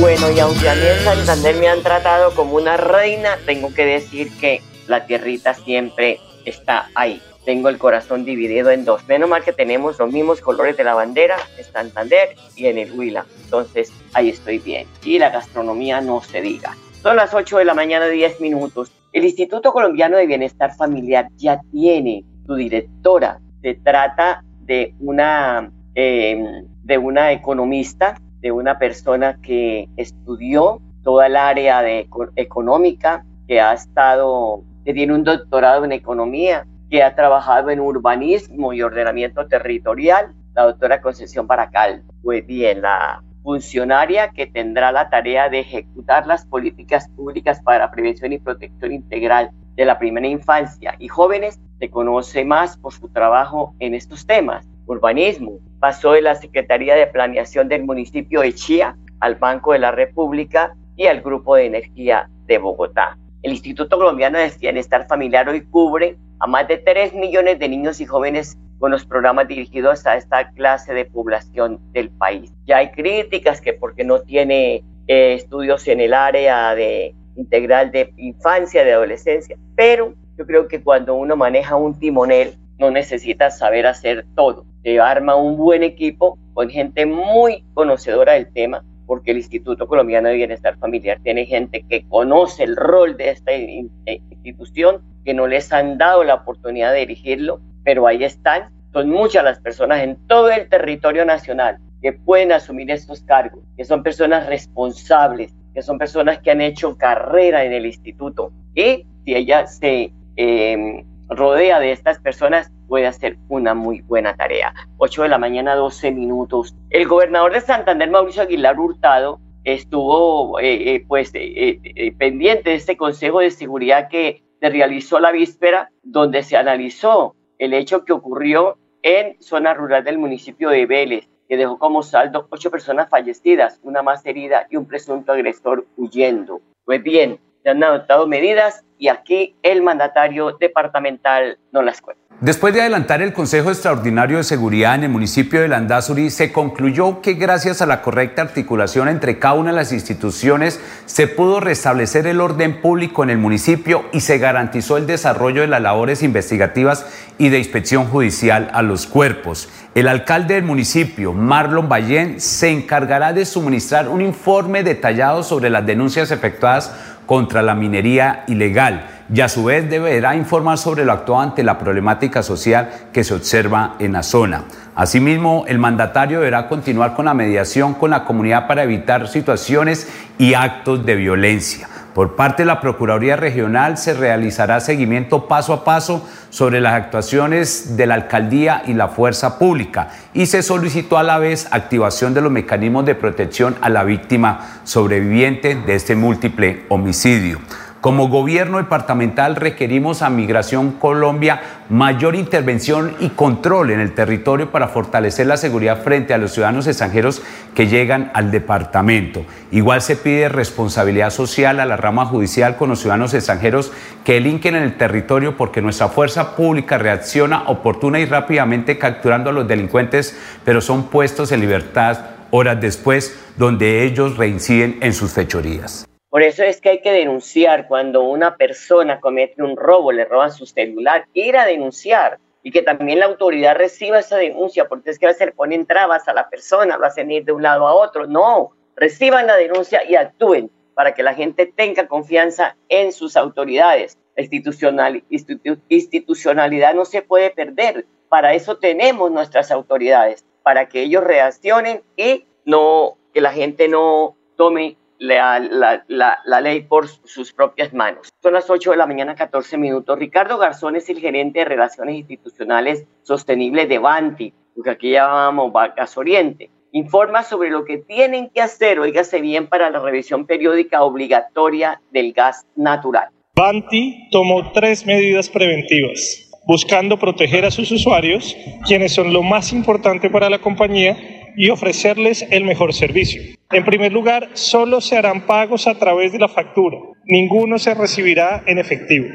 Bueno, 0.00 0.30
y 0.30 0.40
aunque 0.40 0.68
a 0.68 0.74
mí 0.74 0.86
en 0.86 1.04
Santander 1.04 1.56
me 1.56 1.68
han 1.68 1.82
tratado 1.82 2.34
como 2.34 2.54
una 2.56 2.76
reina, 2.76 3.38
tengo 3.44 3.74
que 3.74 3.84
decir 3.84 4.30
que 4.38 4.62
la 4.86 5.06
tierrita 5.06 5.54
siempre 5.54 6.20
está 6.44 6.88
ahí. 6.94 7.20
Tengo 7.44 7.68
el 7.68 7.78
corazón 7.78 8.24
dividido 8.24 8.70
en 8.70 8.84
dos. 8.84 9.06
Menos 9.08 9.28
mal 9.28 9.42
que 9.42 9.52
tenemos 9.52 9.98
los 9.98 10.12
mismos 10.12 10.40
colores 10.40 10.76
de 10.76 10.84
la 10.84 10.94
bandera 10.94 11.36
en 11.56 11.64
Santander 11.64 12.36
y 12.56 12.66
en 12.66 12.78
el 12.78 12.92
Huila. 12.92 13.26
Entonces 13.44 13.92
ahí 14.12 14.28
estoy 14.28 14.58
bien. 14.58 14.86
Y 15.04 15.18
la 15.18 15.30
gastronomía 15.30 16.00
no 16.00 16.20
se 16.20 16.40
diga. 16.40 16.76
Son 17.02 17.16
las 17.16 17.32
8 17.32 17.58
de 17.58 17.64
la 17.64 17.74
mañana, 17.74 18.06
10 18.06 18.40
minutos. 18.40 18.92
El 19.12 19.24
Instituto 19.24 19.72
Colombiano 19.72 20.16
de 20.16 20.26
Bienestar 20.26 20.74
Familiar 20.76 21.28
ya 21.36 21.60
tiene 21.72 22.24
su 22.46 22.54
directora. 22.54 23.40
Se 23.62 23.74
trata 23.74 24.44
de 24.60 24.94
una, 25.00 25.72
eh, 25.94 26.62
de 26.84 26.98
una 26.98 27.32
economista 27.32 28.16
de 28.40 28.52
una 28.52 28.78
persona 28.78 29.38
que 29.42 29.88
estudió 29.96 30.80
toda 31.02 31.26
el 31.26 31.36
área 31.36 31.82
de 31.82 32.08
económica, 32.36 33.24
que 33.46 33.60
ha 33.60 33.72
estado, 33.72 34.62
que 34.84 34.94
tiene 34.94 35.14
un 35.14 35.24
doctorado 35.24 35.84
en 35.84 35.92
economía, 35.92 36.66
que 36.90 37.02
ha 37.04 37.14
trabajado 37.14 37.70
en 37.70 37.80
urbanismo 37.80 38.72
y 38.72 38.82
ordenamiento 38.82 39.46
territorial, 39.46 40.34
la 40.54 40.64
doctora 40.64 41.00
Concepción 41.00 41.46
Baracal. 41.46 42.02
Pues 42.22 42.44
bien, 42.44 42.82
la 42.82 43.22
funcionaria 43.42 44.30
que 44.30 44.46
tendrá 44.46 44.90
la 44.90 45.08
tarea 45.08 45.48
de 45.48 45.60
ejecutar 45.60 46.26
las 46.26 46.44
políticas 46.44 47.08
públicas 47.10 47.62
para 47.62 47.90
prevención 47.90 48.32
y 48.32 48.38
protección 48.38 48.92
integral 48.92 49.50
de 49.76 49.84
la 49.84 49.98
primera 49.98 50.26
infancia 50.26 50.96
y 50.98 51.08
jóvenes 51.08 51.60
se 51.78 51.88
conoce 51.88 52.44
más 52.44 52.76
por 52.76 52.92
su 52.92 53.08
trabajo 53.08 53.74
en 53.78 53.94
estos 53.94 54.26
temas. 54.26 54.68
Urbanismo 54.86 55.58
pasó 55.78 56.12
de 56.12 56.22
la 56.22 56.34
Secretaría 56.34 56.96
de 56.96 57.06
Planeación 57.06 57.68
del 57.68 57.84
municipio 57.84 58.40
de 58.40 58.52
Chía 58.52 58.96
al 59.20 59.36
Banco 59.36 59.72
de 59.72 59.78
la 59.78 59.92
República 59.92 60.74
y 60.96 61.06
al 61.06 61.22
Grupo 61.22 61.54
de 61.54 61.66
Energía 61.66 62.28
de 62.46 62.58
Bogotá. 62.58 63.16
El 63.42 63.52
Instituto 63.52 63.96
Colombiano 63.96 64.38
de 64.38 64.52
Bienestar 64.60 65.06
Familiar 65.06 65.48
hoy 65.48 65.62
cubre 65.62 66.18
a 66.40 66.46
más 66.46 66.66
de 66.66 66.78
3 66.78 67.14
millones 67.14 67.58
de 67.58 67.68
niños 67.68 68.00
y 68.00 68.06
jóvenes 68.06 68.58
con 68.78 68.90
los 68.90 69.04
programas 69.04 69.46
dirigidos 69.46 70.06
a 70.06 70.16
esta 70.16 70.50
clase 70.52 70.94
de 70.94 71.04
población 71.04 71.78
del 71.92 72.08
país. 72.10 72.52
Ya 72.66 72.78
hay 72.78 72.90
críticas 72.92 73.60
que 73.60 73.74
porque 73.74 74.04
no 74.04 74.20
tiene 74.20 74.82
eh, 75.06 75.34
estudios 75.34 75.86
en 75.86 76.00
el 76.00 76.14
área 76.14 76.74
de 76.74 77.14
integral 77.36 77.90
de 77.90 78.12
infancia, 78.16 78.84
de 78.84 78.94
adolescencia, 78.94 79.56
pero 79.76 80.14
yo 80.38 80.46
creo 80.46 80.66
que 80.66 80.82
cuando 80.82 81.14
uno 81.14 81.36
maneja 81.36 81.76
un 81.76 81.98
timonel 81.98 82.54
no 82.78 82.90
necesita 82.90 83.50
saber 83.50 83.86
hacer 83.86 84.24
todo. 84.34 84.64
Se 84.82 84.98
arma 84.98 85.36
un 85.36 85.58
buen 85.58 85.82
equipo 85.82 86.38
con 86.54 86.70
gente 86.70 87.04
muy 87.04 87.62
conocedora 87.74 88.32
del 88.32 88.50
tema, 88.50 88.82
porque 89.10 89.32
el 89.32 89.38
Instituto 89.38 89.88
Colombiano 89.88 90.28
de 90.28 90.36
Bienestar 90.36 90.78
Familiar 90.78 91.18
tiene 91.24 91.44
gente 91.44 91.84
que 91.88 92.06
conoce 92.06 92.62
el 92.62 92.76
rol 92.76 93.16
de 93.16 93.30
esta 93.30 93.50
eh, 93.50 93.88
institución, 94.30 95.02
que 95.24 95.34
no 95.34 95.48
les 95.48 95.72
han 95.72 95.98
dado 95.98 96.22
la 96.22 96.36
oportunidad 96.36 96.92
de 96.92 97.00
dirigirlo, 97.00 97.60
pero 97.82 98.06
ahí 98.06 98.22
están. 98.22 98.70
Son 98.92 99.10
muchas 99.10 99.42
las 99.42 99.58
personas 99.58 100.04
en 100.04 100.14
todo 100.28 100.48
el 100.52 100.68
territorio 100.68 101.24
nacional 101.24 101.78
que 102.00 102.12
pueden 102.12 102.52
asumir 102.52 102.88
estos 102.92 103.22
cargos, 103.22 103.64
que 103.76 103.84
son 103.84 104.04
personas 104.04 104.46
responsables, 104.46 105.52
que 105.74 105.82
son 105.82 105.98
personas 105.98 106.38
que 106.38 106.52
han 106.52 106.60
hecho 106.60 106.96
carrera 106.96 107.64
en 107.64 107.72
el 107.72 107.86
instituto. 107.86 108.52
Y 108.76 109.06
si 109.24 109.34
ella 109.34 109.66
se 109.66 110.12
eh, 110.36 111.04
rodea 111.28 111.80
de 111.80 111.90
estas 111.90 112.20
personas, 112.20 112.70
puede 112.90 113.06
hacer 113.06 113.38
una 113.48 113.72
muy 113.72 114.00
buena 114.00 114.34
tarea. 114.34 114.74
8 114.98 115.22
de 115.22 115.28
la 115.28 115.38
mañana, 115.38 115.76
12 115.76 116.10
minutos. 116.10 116.74
El 116.90 117.06
gobernador 117.06 117.52
de 117.52 117.60
Santander, 117.60 118.10
Mauricio 118.10 118.42
Aguilar 118.42 118.78
Hurtado, 118.78 119.38
estuvo 119.62 120.58
eh, 120.58 120.96
eh, 120.96 121.04
pues 121.06 121.30
eh, 121.34 122.12
pendiente 122.18 122.70
de 122.70 122.76
este 122.76 122.96
Consejo 122.96 123.38
de 123.38 123.52
Seguridad 123.52 124.08
que 124.08 124.42
se 124.60 124.68
realizó 124.68 125.20
la 125.20 125.30
víspera, 125.30 125.92
donde 126.02 126.42
se 126.42 126.56
analizó 126.56 127.36
el 127.58 127.74
hecho 127.74 128.04
que 128.04 128.12
ocurrió 128.12 128.76
en 129.02 129.40
zona 129.40 129.72
rural 129.72 130.02
del 130.02 130.18
municipio 130.18 130.70
de 130.70 130.84
Vélez, 130.86 131.28
que 131.48 131.56
dejó 131.56 131.78
como 131.78 132.02
saldo 132.02 132.48
ocho 132.50 132.72
personas 132.72 133.08
fallecidas, 133.08 133.78
una 133.84 134.02
más 134.02 134.26
herida 134.26 134.66
y 134.68 134.76
un 134.76 134.86
presunto 134.86 135.30
agresor 135.30 135.86
huyendo. 135.96 136.60
Pues 136.84 137.00
bien, 137.04 137.38
se 137.62 137.70
han 137.70 137.82
adoptado 137.82 138.26
medidas 138.26 138.84
y 138.98 139.08
aquí 139.08 139.56
el 139.62 139.82
mandatario 139.82 140.56
departamental 140.60 141.58
no 141.72 141.82
las 141.82 142.00
cuenta. 142.00 142.20
Después 142.40 142.72
de 142.72 142.80
adelantar 142.80 143.20
el 143.20 143.34
Consejo 143.34 143.68
Extraordinario 143.68 144.38
de 144.38 144.44
Seguridad 144.44 144.94
en 144.94 145.04
el 145.04 145.10
municipio 145.10 145.60
de 145.60 145.68
Landazuri, 145.68 146.30
se 146.30 146.52
concluyó 146.52 147.20
que 147.20 147.34
gracias 147.34 147.82
a 147.82 147.86
la 147.86 148.00
correcta 148.00 148.40
articulación 148.40 149.08
entre 149.08 149.38
cada 149.38 149.56
una 149.56 149.72
de 149.72 149.76
las 149.76 149.92
instituciones 149.92 150.80
se 151.04 151.26
pudo 151.26 151.60
restablecer 151.60 152.26
el 152.26 152.40
orden 152.40 152.80
público 152.80 153.22
en 153.22 153.28
el 153.28 153.36
municipio 153.36 154.06
y 154.14 154.20
se 154.20 154.38
garantizó 154.38 154.96
el 154.96 155.06
desarrollo 155.06 155.60
de 155.60 155.66
las 155.66 155.82
labores 155.82 156.22
investigativas 156.22 157.04
y 157.36 157.50
de 157.50 157.58
inspección 157.58 158.06
judicial 158.06 158.70
a 158.72 158.80
los 158.80 159.06
cuerpos. 159.06 159.68
El 159.94 160.08
alcalde 160.08 160.54
del 160.54 160.64
municipio, 160.64 161.34
Marlon 161.34 161.90
Ballén, 161.90 162.40
se 162.40 162.70
encargará 162.70 163.34
de 163.34 163.44
suministrar 163.44 164.08
un 164.08 164.22
informe 164.22 164.82
detallado 164.82 165.42
sobre 165.42 165.68
las 165.68 165.84
denuncias 165.84 166.30
efectuadas 166.30 167.18
contra 167.30 167.62
la 167.62 167.76
minería 167.76 168.42
ilegal 168.48 169.06
y 169.32 169.40
a 169.40 169.48
su 169.48 169.62
vez 169.62 169.88
deberá 169.88 170.34
informar 170.34 170.78
sobre 170.78 171.04
lo 171.04 171.12
actuado 171.12 171.42
ante 171.42 171.62
la 171.62 171.78
problemática 171.78 172.42
social 172.42 172.90
que 173.12 173.22
se 173.22 173.34
observa 173.34 173.94
en 174.00 174.14
la 174.14 174.24
zona. 174.24 174.64
Asimismo, 174.96 175.64
el 175.68 175.78
mandatario 175.78 176.40
deberá 176.40 176.66
continuar 176.66 177.14
con 177.14 177.26
la 177.26 177.34
mediación 177.34 177.94
con 177.94 178.10
la 178.10 178.24
comunidad 178.24 178.66
para 178.66 178.82
evitar 178.82 179.28
situaciones 179.28 180.08
y 180.38 180.54
actos 180.54 181.06
de 181.06 181.14
violencia. 181.14 181.86
Por 182.14 182.34
parte 182.34 182.62
de 182.62 182.66
la 182.66 182.80
Procuraduría 182.80 183.36
Regional 183.36 183.96
se 183.96 184.14
realizará 184.14 184.80
seguimiento 184.80 185.46
paso 185.46 185.72
a 185.72 185.84
paso 185.84 186.28
sobre 186.50 186.80
las 186.80 186.94
actuaciones 186.94 187.96
de 187.96 188.06
la 188.06 188.14
alcaldía 188.14 188.82
y 188.86 188.94
la 188.94 189.08
fuerza 189.08 189.58
pública 189.58 190.08
y 190.34 190.46
se 190.46 190.62
solicitó 190.62 191.18
a 191.18 191.22
la 191.22 191.38
vez 191.38 191.68
activación 191.70 192.34
de 192.34 192.40
los 192.40 192.50
mecanismos 192.50 193.04
de 193.04 193.14
protección 193.14 193.76
a 193.80 193.88
la 193.88 194.02
víctima 194.02 194.80
sobreviviente 194.82 195.76
de 195.76 195.94
este 195.94 196.16
múltiple 196.16 196.84
homicidio. 196.88 197.60
Como 198.00 198.28
gobierno 198.28 198.78
departamental 198.78 199.56
requerimos 199.56 200.22
a 200.22 200.30
Migración 200.30 200.92
Colombia 200.92 201.60
mayor 201.90 202.34
intervención 202.34 203.14
y 203.20 203.28
control 203.28 203.90
en 203.90 204.00
el 204.00 204.14
territorio 204.14 204.70
para 204.70 204.88
fortalecer 204.88 205.46
la 205.46 205.58
seguridad 205.58 206.02
frente 206.02 206.32
a 206.32 206.38
los 206.38 206.52
ciudadanos 206.52 206.86
extranjeros 206.86 207.42
que 207.74 207.88
llegan 207.88 208.30
al 208.32 208.50
departamento. 208.50 209.44
Igual 209.70 210.00
se 210.00 210.16
pide 210.16 210.48
responsabilidad 210.48 211.28
social 211.28 211.78
a 211.78 211.84
la 211.84 211.98
rama 211.98 212.24
judicial 212.24 212.78
con 212.78 212.88
los 212.88 213.00
ciudadanos 213.00 213.34
extranjeros 213.34 213.92
que 214.24 214.34
delinquen 214.34 214.76
en 214.76 214.84
el 214.84 214.96
territorio 214.96 215.58
porque 215.58 215.82
nuestra 215.82 216.08
fuerza 216.08 216.56
pública 216.56 216.96
reacciona 216.96 217.64
oportuna 217.68 218.18
y 218.18 218.24
rápidamente 218.24 218.96
capturando 218.96 219.50
a 219.50 219.52
los 219.52 219.68
delincuentes, 219.68 220.38
pero 220.64 220.80
son 220.80 221.08
puestos 221.08 221.52
en 221.52 221.60
libertad 221.60 222.18
horas 222.50 222.80
después 222.80 223.38
donde 223.58 224.04
ellos 224.04 224.38
reinciden 224.38 224.96
en 225.02 225.12
sus 225.12 225.32
fechorías. 225.32 226.09
Por 226.30 226.42
eso 226.42 226.62
es 226.62 226.80
que 226.80 226.90
hay 226.90 227.00
que 227.00 227.10
denunciar 227.10 227.88
cuando 227.88 228.22
una 228.22 228.56
persona 228.56 229.20
comete 229.20 229.64
un 229.64 229.76
robo, 229.76 230.12
le 230.12 230.24
roban 230.24 230.52
su 230.52 230.64
celular, 230.64 231.26
ir 231.34 231.56
a 231.56 231.66
denunciar 231.66 232.38
y 232.62 232.70
que 232.70 232.82
también 232.82 233.18
la 233.18 233.26
autoridad 233.26 233.74
reciba 233.74 234.20
esa 234.20 234.36
denuncia, 234.36 234.86
porque 234.86 235.10
es 235.10 235.18
que 235.18 235.26
a 235.26 235.30
veces 235.30 235.52
le 235.68 235.84
trabas 235.84 236.28
a 236.28 236.32
la 236.32 236.48
persona, 236.48 236.98
lo 236.98 237.06
hacen 237.06 237.32
ir 237.32 237.44
de 237.44 237.50
un 237.52 237.62
lado 237.62 237.88
a 237.88 237.94
otro. 237.94 238.28
No, 238.28 238.70
reciban 238.94 239.48
la 239.48 239.56
denuncia 239.56 240.04
y 240.08 240.14
actúen 240.14 240.70
para 240.94 241.14
que 241.14 241.24
la 241.24 241.34
gente 241.34 241.66
tenga 241.66 242.06
confianza 242.06 242.76
en 242.88 243.10
sus 243.12 243.36
autoridades. 243.36 244.16
Institucionalidad 244.36 246.94
no 246.94 247.04
se 247.06 247.22
puede 247.22 247.50
perder. 247.50 248.06
Para 248.28 248.54
eso 248.54 248.76
tenemos 248.76 249.32
nuestras 249.32 249.72
autoridades, 249.72 250.44
para 250.62 250.88
que 250.88 251.02
ellos 251.02 251.24
reaccionen 251.24 252.02
y 252.16 252.44
no 252.64 253.16
que 253.34 253.40
la 253.40 253.52
gente 253.52 253.88
no 253.88 254.36
tome 254.56 254.96
la, 255.20 256.02
la, 256.08 256.60
ley 256.60 256.82
por 256.82 257.06
sus 257.08 257.52
propias 257.52 257.92
manos. 257.92 258.32
Son 258.42 258.54
las 258.54 258.68
8 258.68 258.92
de 258.92 258.96
la 258.96 259.06
mañana, 259.06 259.34
14 259.34 259.76
minutos. 259.76 260.18
Ricardo 260.18 260.58
Garzón 260.58 260.96
es 260.96 261.08
el 261.10 261.20
gerente 261.20 261.60
de 261.60 261.66
Relaciones 261.66 262.16
Institucionales 262.16 263.06
Sostenibles 263.22 263.88
de 263.88 263.98
Banti, 263.98 264.52
lo 264.74 264.82
que 264.82 264.90
aquí 264.90 265.10
llamamos 265.10 265.72
Gas 265.96 266.16
Oriente. 266.16 266.70
Informa 266.92 267.44
sobre 267.44 267.70
lo 267.70 267.84
que 267.84 267.98
tienen 267.98 268.48
que 268.48 268.60
hacer, 268.60 268.98
oígase 268.98 269.40
bien, 269.40 269.68
para 269.68 269.90
la 269.90 270.00
revisión 270.00 270.46
periódica 270.46 271.02
obligatoria 271.02 272.00
del 272.10 272.32
gas 272.32 272.66
natural. 272.74 273.28
Banti 273.54 274.28
tomó 274.30 274.72
tres 274.72 275.06
medidas 275.06 275.48
preventivas, 275.48 276.50
buscando 276.66 277.16
proteger 277.18 277.64
a 277.64 277.70
sus 277.70 277.92
usuarios, 277.92 278.56
quienes 278.86 279.12
son 279.12 279.32
lo 279.32 279.42
más 279.42 279.72
importante 279.72 280.30
para 280.30 280.50
la 280.50 280.58
compañía, 280.58 281.16
y 281.56 281.70
ofrecerles 281.70 282.46
el 282.50 282.64
mejor 282.64 282.92
servicio. 282.92 283.42
En 283.70 283.84
primer 283.84 284.12
lugar, 284.12 284.48
solo 284.54 285.00
se 285.00 285.16
harán 285.16 285.46
pagos 285.46 285.86
a 285.86 285.94
través 285.94 286.32
de 286.32 286.38
la 286.38 286.48
factura. 286.48 286.98
Ninguno 287.24 287.78
se 287.78 287.94
recibirá 287.94 288.62
en 288.66 288.78
efectivo. 288.78 289.28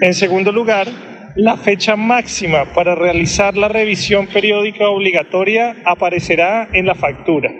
En 0.00 0.14
segundo 0.14 0.50
lugar, 0.50 0.88
la 1.36 1.56
fecha 1.56 1.94
máxima 1.94 2.72
para 2.74 2.96
realizar 2.96 3.56
la 3.56 3.68
revisión 3.68 4.26
periódica 4.26 4.88
obligatoria 4.88 5.76
aparecerá 5.84 6.68
en 6.72 6.86
la 6.86 6.96
factura. 6.96 7.52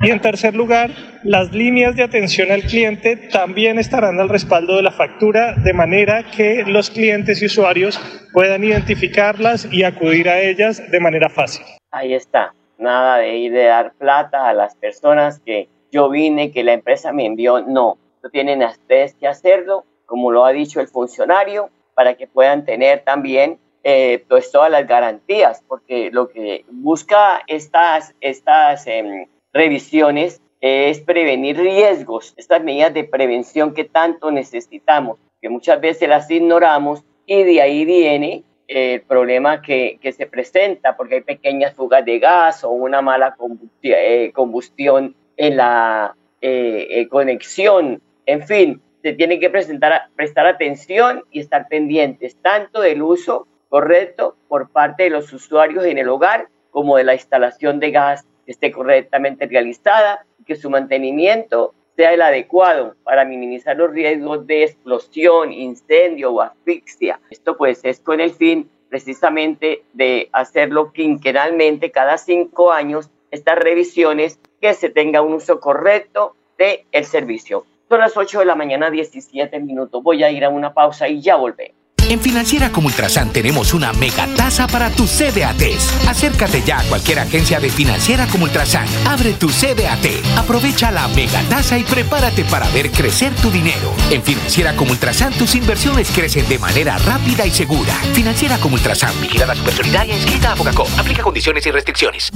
Y 0.00 0.10
en 0.10 0.20
tercer 0.20 0.54
lugar, 0.54 0.90
las 1.24 1.52
líneas 1.52 1.96
de 1.96 2.04
atención 2.04 2.52
al 2.52 2.62
cliente 2.62 3.16
también 3.16 3.80
estarán 3.80 4.20
al 4.20 4.28
respaldo 4.28 4.76
de 4.76 4.82
la 4.82 4.92
factura, 4.92 5.54
de 5.54 5.72
manera 5.72 6.30
que 6.30 6.62
los 6.64 6.90
clientes 6.90 7.42
y 7.42 7.46
usuarios 7.46 8.00
puedan 8.32 8.62
identificarlas 8.62 9.68
y 9.72 9.82
acudir 9.82 10.28
a 10.28 10.40
ellas 10.40 10.88
de 10.88 11.00
manera 11.00 11.28
fácil. 11.28 11.64
Ahí 11.90 12.14
está 12.14 12.52
nada 12.78 13.18
de 13.18 13.36
ir 13.36 13.52
de 13.52 13.64
dar 13.64 13.92
plata 13.94 14.48
a 14.48 14.54
las 14.54 14.74
personas 14.76 15.40
que 15.40 15.68
yo 15.90 16.08
vine, 16.08 16.52
que 16.52 16.64
la 16.64 16.72
empresa 16.72 17.12
me 17.12 17.26
envió, 17.26 17.60
no, 17.60 17.98
no 18.22 18.30
tienen 18.30 18.62
ustedes 18.62 19.14
que 19.14 19.26
hacerlo, 19.26 19.84
como 20.06 20.30
lo 20.30 20.44
ha 20.44 20.52
dicho 20.52 20.80
el 20.80 20.88
funcionario, 20.88 21.70
para 21.94 22.14
que 22.14 22.26
puedan 22.26 22.64
tener 22.64 23.02
también 23.04 23.58
eh, 23.84 24.24
pues 24.28 24.50
todas 24.52 24.70
las 24.70 24.86
garantías, 24.86 25.62
porque 25.66 26.10
lo 26.12 26.28
que 26.28 26.64
busca 26.70 27.42
estas, 27.46 28.14
estas 28.20 28.86
em, 28.86 29.26
revisiones 29.52 30.40
es 30.60 31.00
prevenir 31.00 31.56
riesgos, 31.56 32.34
estas 32.36 32.62
medidas 32.62 32.92
de 32.92 33.04
prevención 33.04 33.74
que 33.74 33.84
tanto 33.84 34.30
necesitamos, 34.30 35.18
que 35.40 35.48
muchas 35.48 35.80
veces 35.80 36.08
las 36.08 36.30
ignoramos 36.30 37.04
y 37.26 37.44
de 37.44 37.62
ahí 37.62 37.84
viene 37.84 38.42
el 38.68 39.00
problema 39.00 39.62
que, 39.62 39.98
que 40.00 40.12
se 40.12 40.26
presenta, 40.26 40.96
porque 40.96 41.16
hay 41.16 41.20
pequeñas 41.22 41.74
fugas 41.74 42.04
de 42.04 42.18
gas 42.18 42.62
o 42.64 42.70
una 42.70 43.00
mala 43.00 43.34
eh, 43.82 44.30
combustión 44.34 45.16
en 45.36 45.56
la 45.56 46.14
eh, 46.42 46.86
eh, 46.90 47.08
conexión, 47.08 48.00
en 48.26 48.46
fin, 48.46 48.82
se 49.02 49.14
tiene 49.14 49.40
que 49.40 49.48
presentar, 49.48 50.08
prestar 50.14 50.46
atención 50.46 51.24
y 51.30 51.40
estar 51.40 51.66
pendientes 51.68 52.36
tanto 52.42 52.82
del 52.82 53.02
uso 53.02 53.48
correcto 53.70 54.36
por 54.48 54.70
parte 54.70 55.04
de 55.04 55.10
los 55.10 55.32
usuarios 55.32 55.84
en 55.84 55.98
el 55.98 56.08
hogar 56.08 56.48
como 56.70 56.96
de 56.96 57.04
la 57.04 57.14
instalación 57.14 57.80
de 57.80 57.90
gas 57.90 58.26
que 58.44 58.52
esté 58.52 58.70
correctamente 58.70 59.46
realizada 59.46 60.26
que 60.46 60.56
su 60.56 60.68
mantenimiento 60.70 61.74
sea 61.98 62.14
el 62.14 62.22
adecuado 62.22 62.94
para 63.02 63.24
minimizar 63.24 63.76
los 63.76 63.90
riesgos 63.90 64.46
de 64.46 64.62
explosión, 64.62 65.52
incendio 65.52 66.30
o 66.30 66.40
asfixia. 66.40 67.18
Esto 67.28 67.56
pues 67.56 67.80
es 67.82 67.98
con 67.98 68.20
el 68.20 68.30
fin 68.30 68.70
precisamente 68.88 69.82
de 69.94 70.28
hacerlo 70.30 70.92
quinquenalmente 70.92 71.90
cada 71.90 72.16
cinco 72.16 72.70
años 72.70 73.10
estas 73.32 73.58
revisiones 73.58 74.38
que 74.60 74.74
se 74.74 74.90
tenga 74.90 75.22
un 75.22 75.32
uso 75.32 75.58
correcto 75.58 76.36
del 76.56 76.84
el 76.92 77.04
servicio. 77.04 77.66
Son 77.88 77.98
las 77.98 78.16
8 78.16 78.38
de 78.38 78.44
la 78.44 78.54
mañana, 78.54 78.92
17 78.92 79.58
minutos. 79.58 80.00
Voy 80.00 80.22
a 80.22 80.30
ir 80.30 80.44
a 80.44 80.50
una 80.50 80.72
pausa 80.72 81.08
y 81.08 81.20
ya 81.20 81.34
volvemos. 81.34 81.74
En 82.08 82.20
Financiera 82.20 82.72
como 82.72 82.86
Ultrasan 82.86 83.32
tenemos 83.32 83.74
una 83.74 83.92
mega 83.92 84.26
tasa 84.34 84.66
para 84.66 84.88
tus 84.90 85.10
CDATs. 85.10 86.08
Acércate 86.08 86.62
ya 86.64 86.80
a 86.80 86.84
cualquier 86.84 87.18
agencia 87.18 87.60
de 87.60 87.68
Financiera 87.68 88.26
como 88.28 88.44
Ultrasan. 88.44 88.86
Abre 89.06 89.34
tu 89.34 89.48
CDAT, 89.50 90.06
aprovecha 90.38 90.90
la 90.90 91.06
mega 91.08 91.42
tasa 91.50 91.78
y 91.78 91.84
prepárate 91.84 92.44
para 92.44 92.66
ver 92.70 92.90
crecer 92.90 93.34
tu 93.36 93.50
dinero. 93.50 93.94
En 94.10 94.22
Financiera 94.22 94.74
como 94.74 94.92
Ultrasan 94.92 95.34
tus 95.34 95.54
inversiones 95.54 96.10
crecen 96.10 96.48
de 96.48 96.58
manera 96.58 96.96
rápida 96.96 97.44
y 97.44 97.50
segura. 97.50 97.92
Financiera 98.14 98.56
como 98.58 98.76
Ultrasan, 98.76 99.12
vigilada 99.20 99.54
supersolidaria 99.54 100.16
inscrita 100.16 100.52
a 100.52 100.56
Focacó. 100.56 100.88
Aplica 100.96 101.22
condiciones 101.22 101.66
y 101.66 101.70
restricciones. 101.70 102.30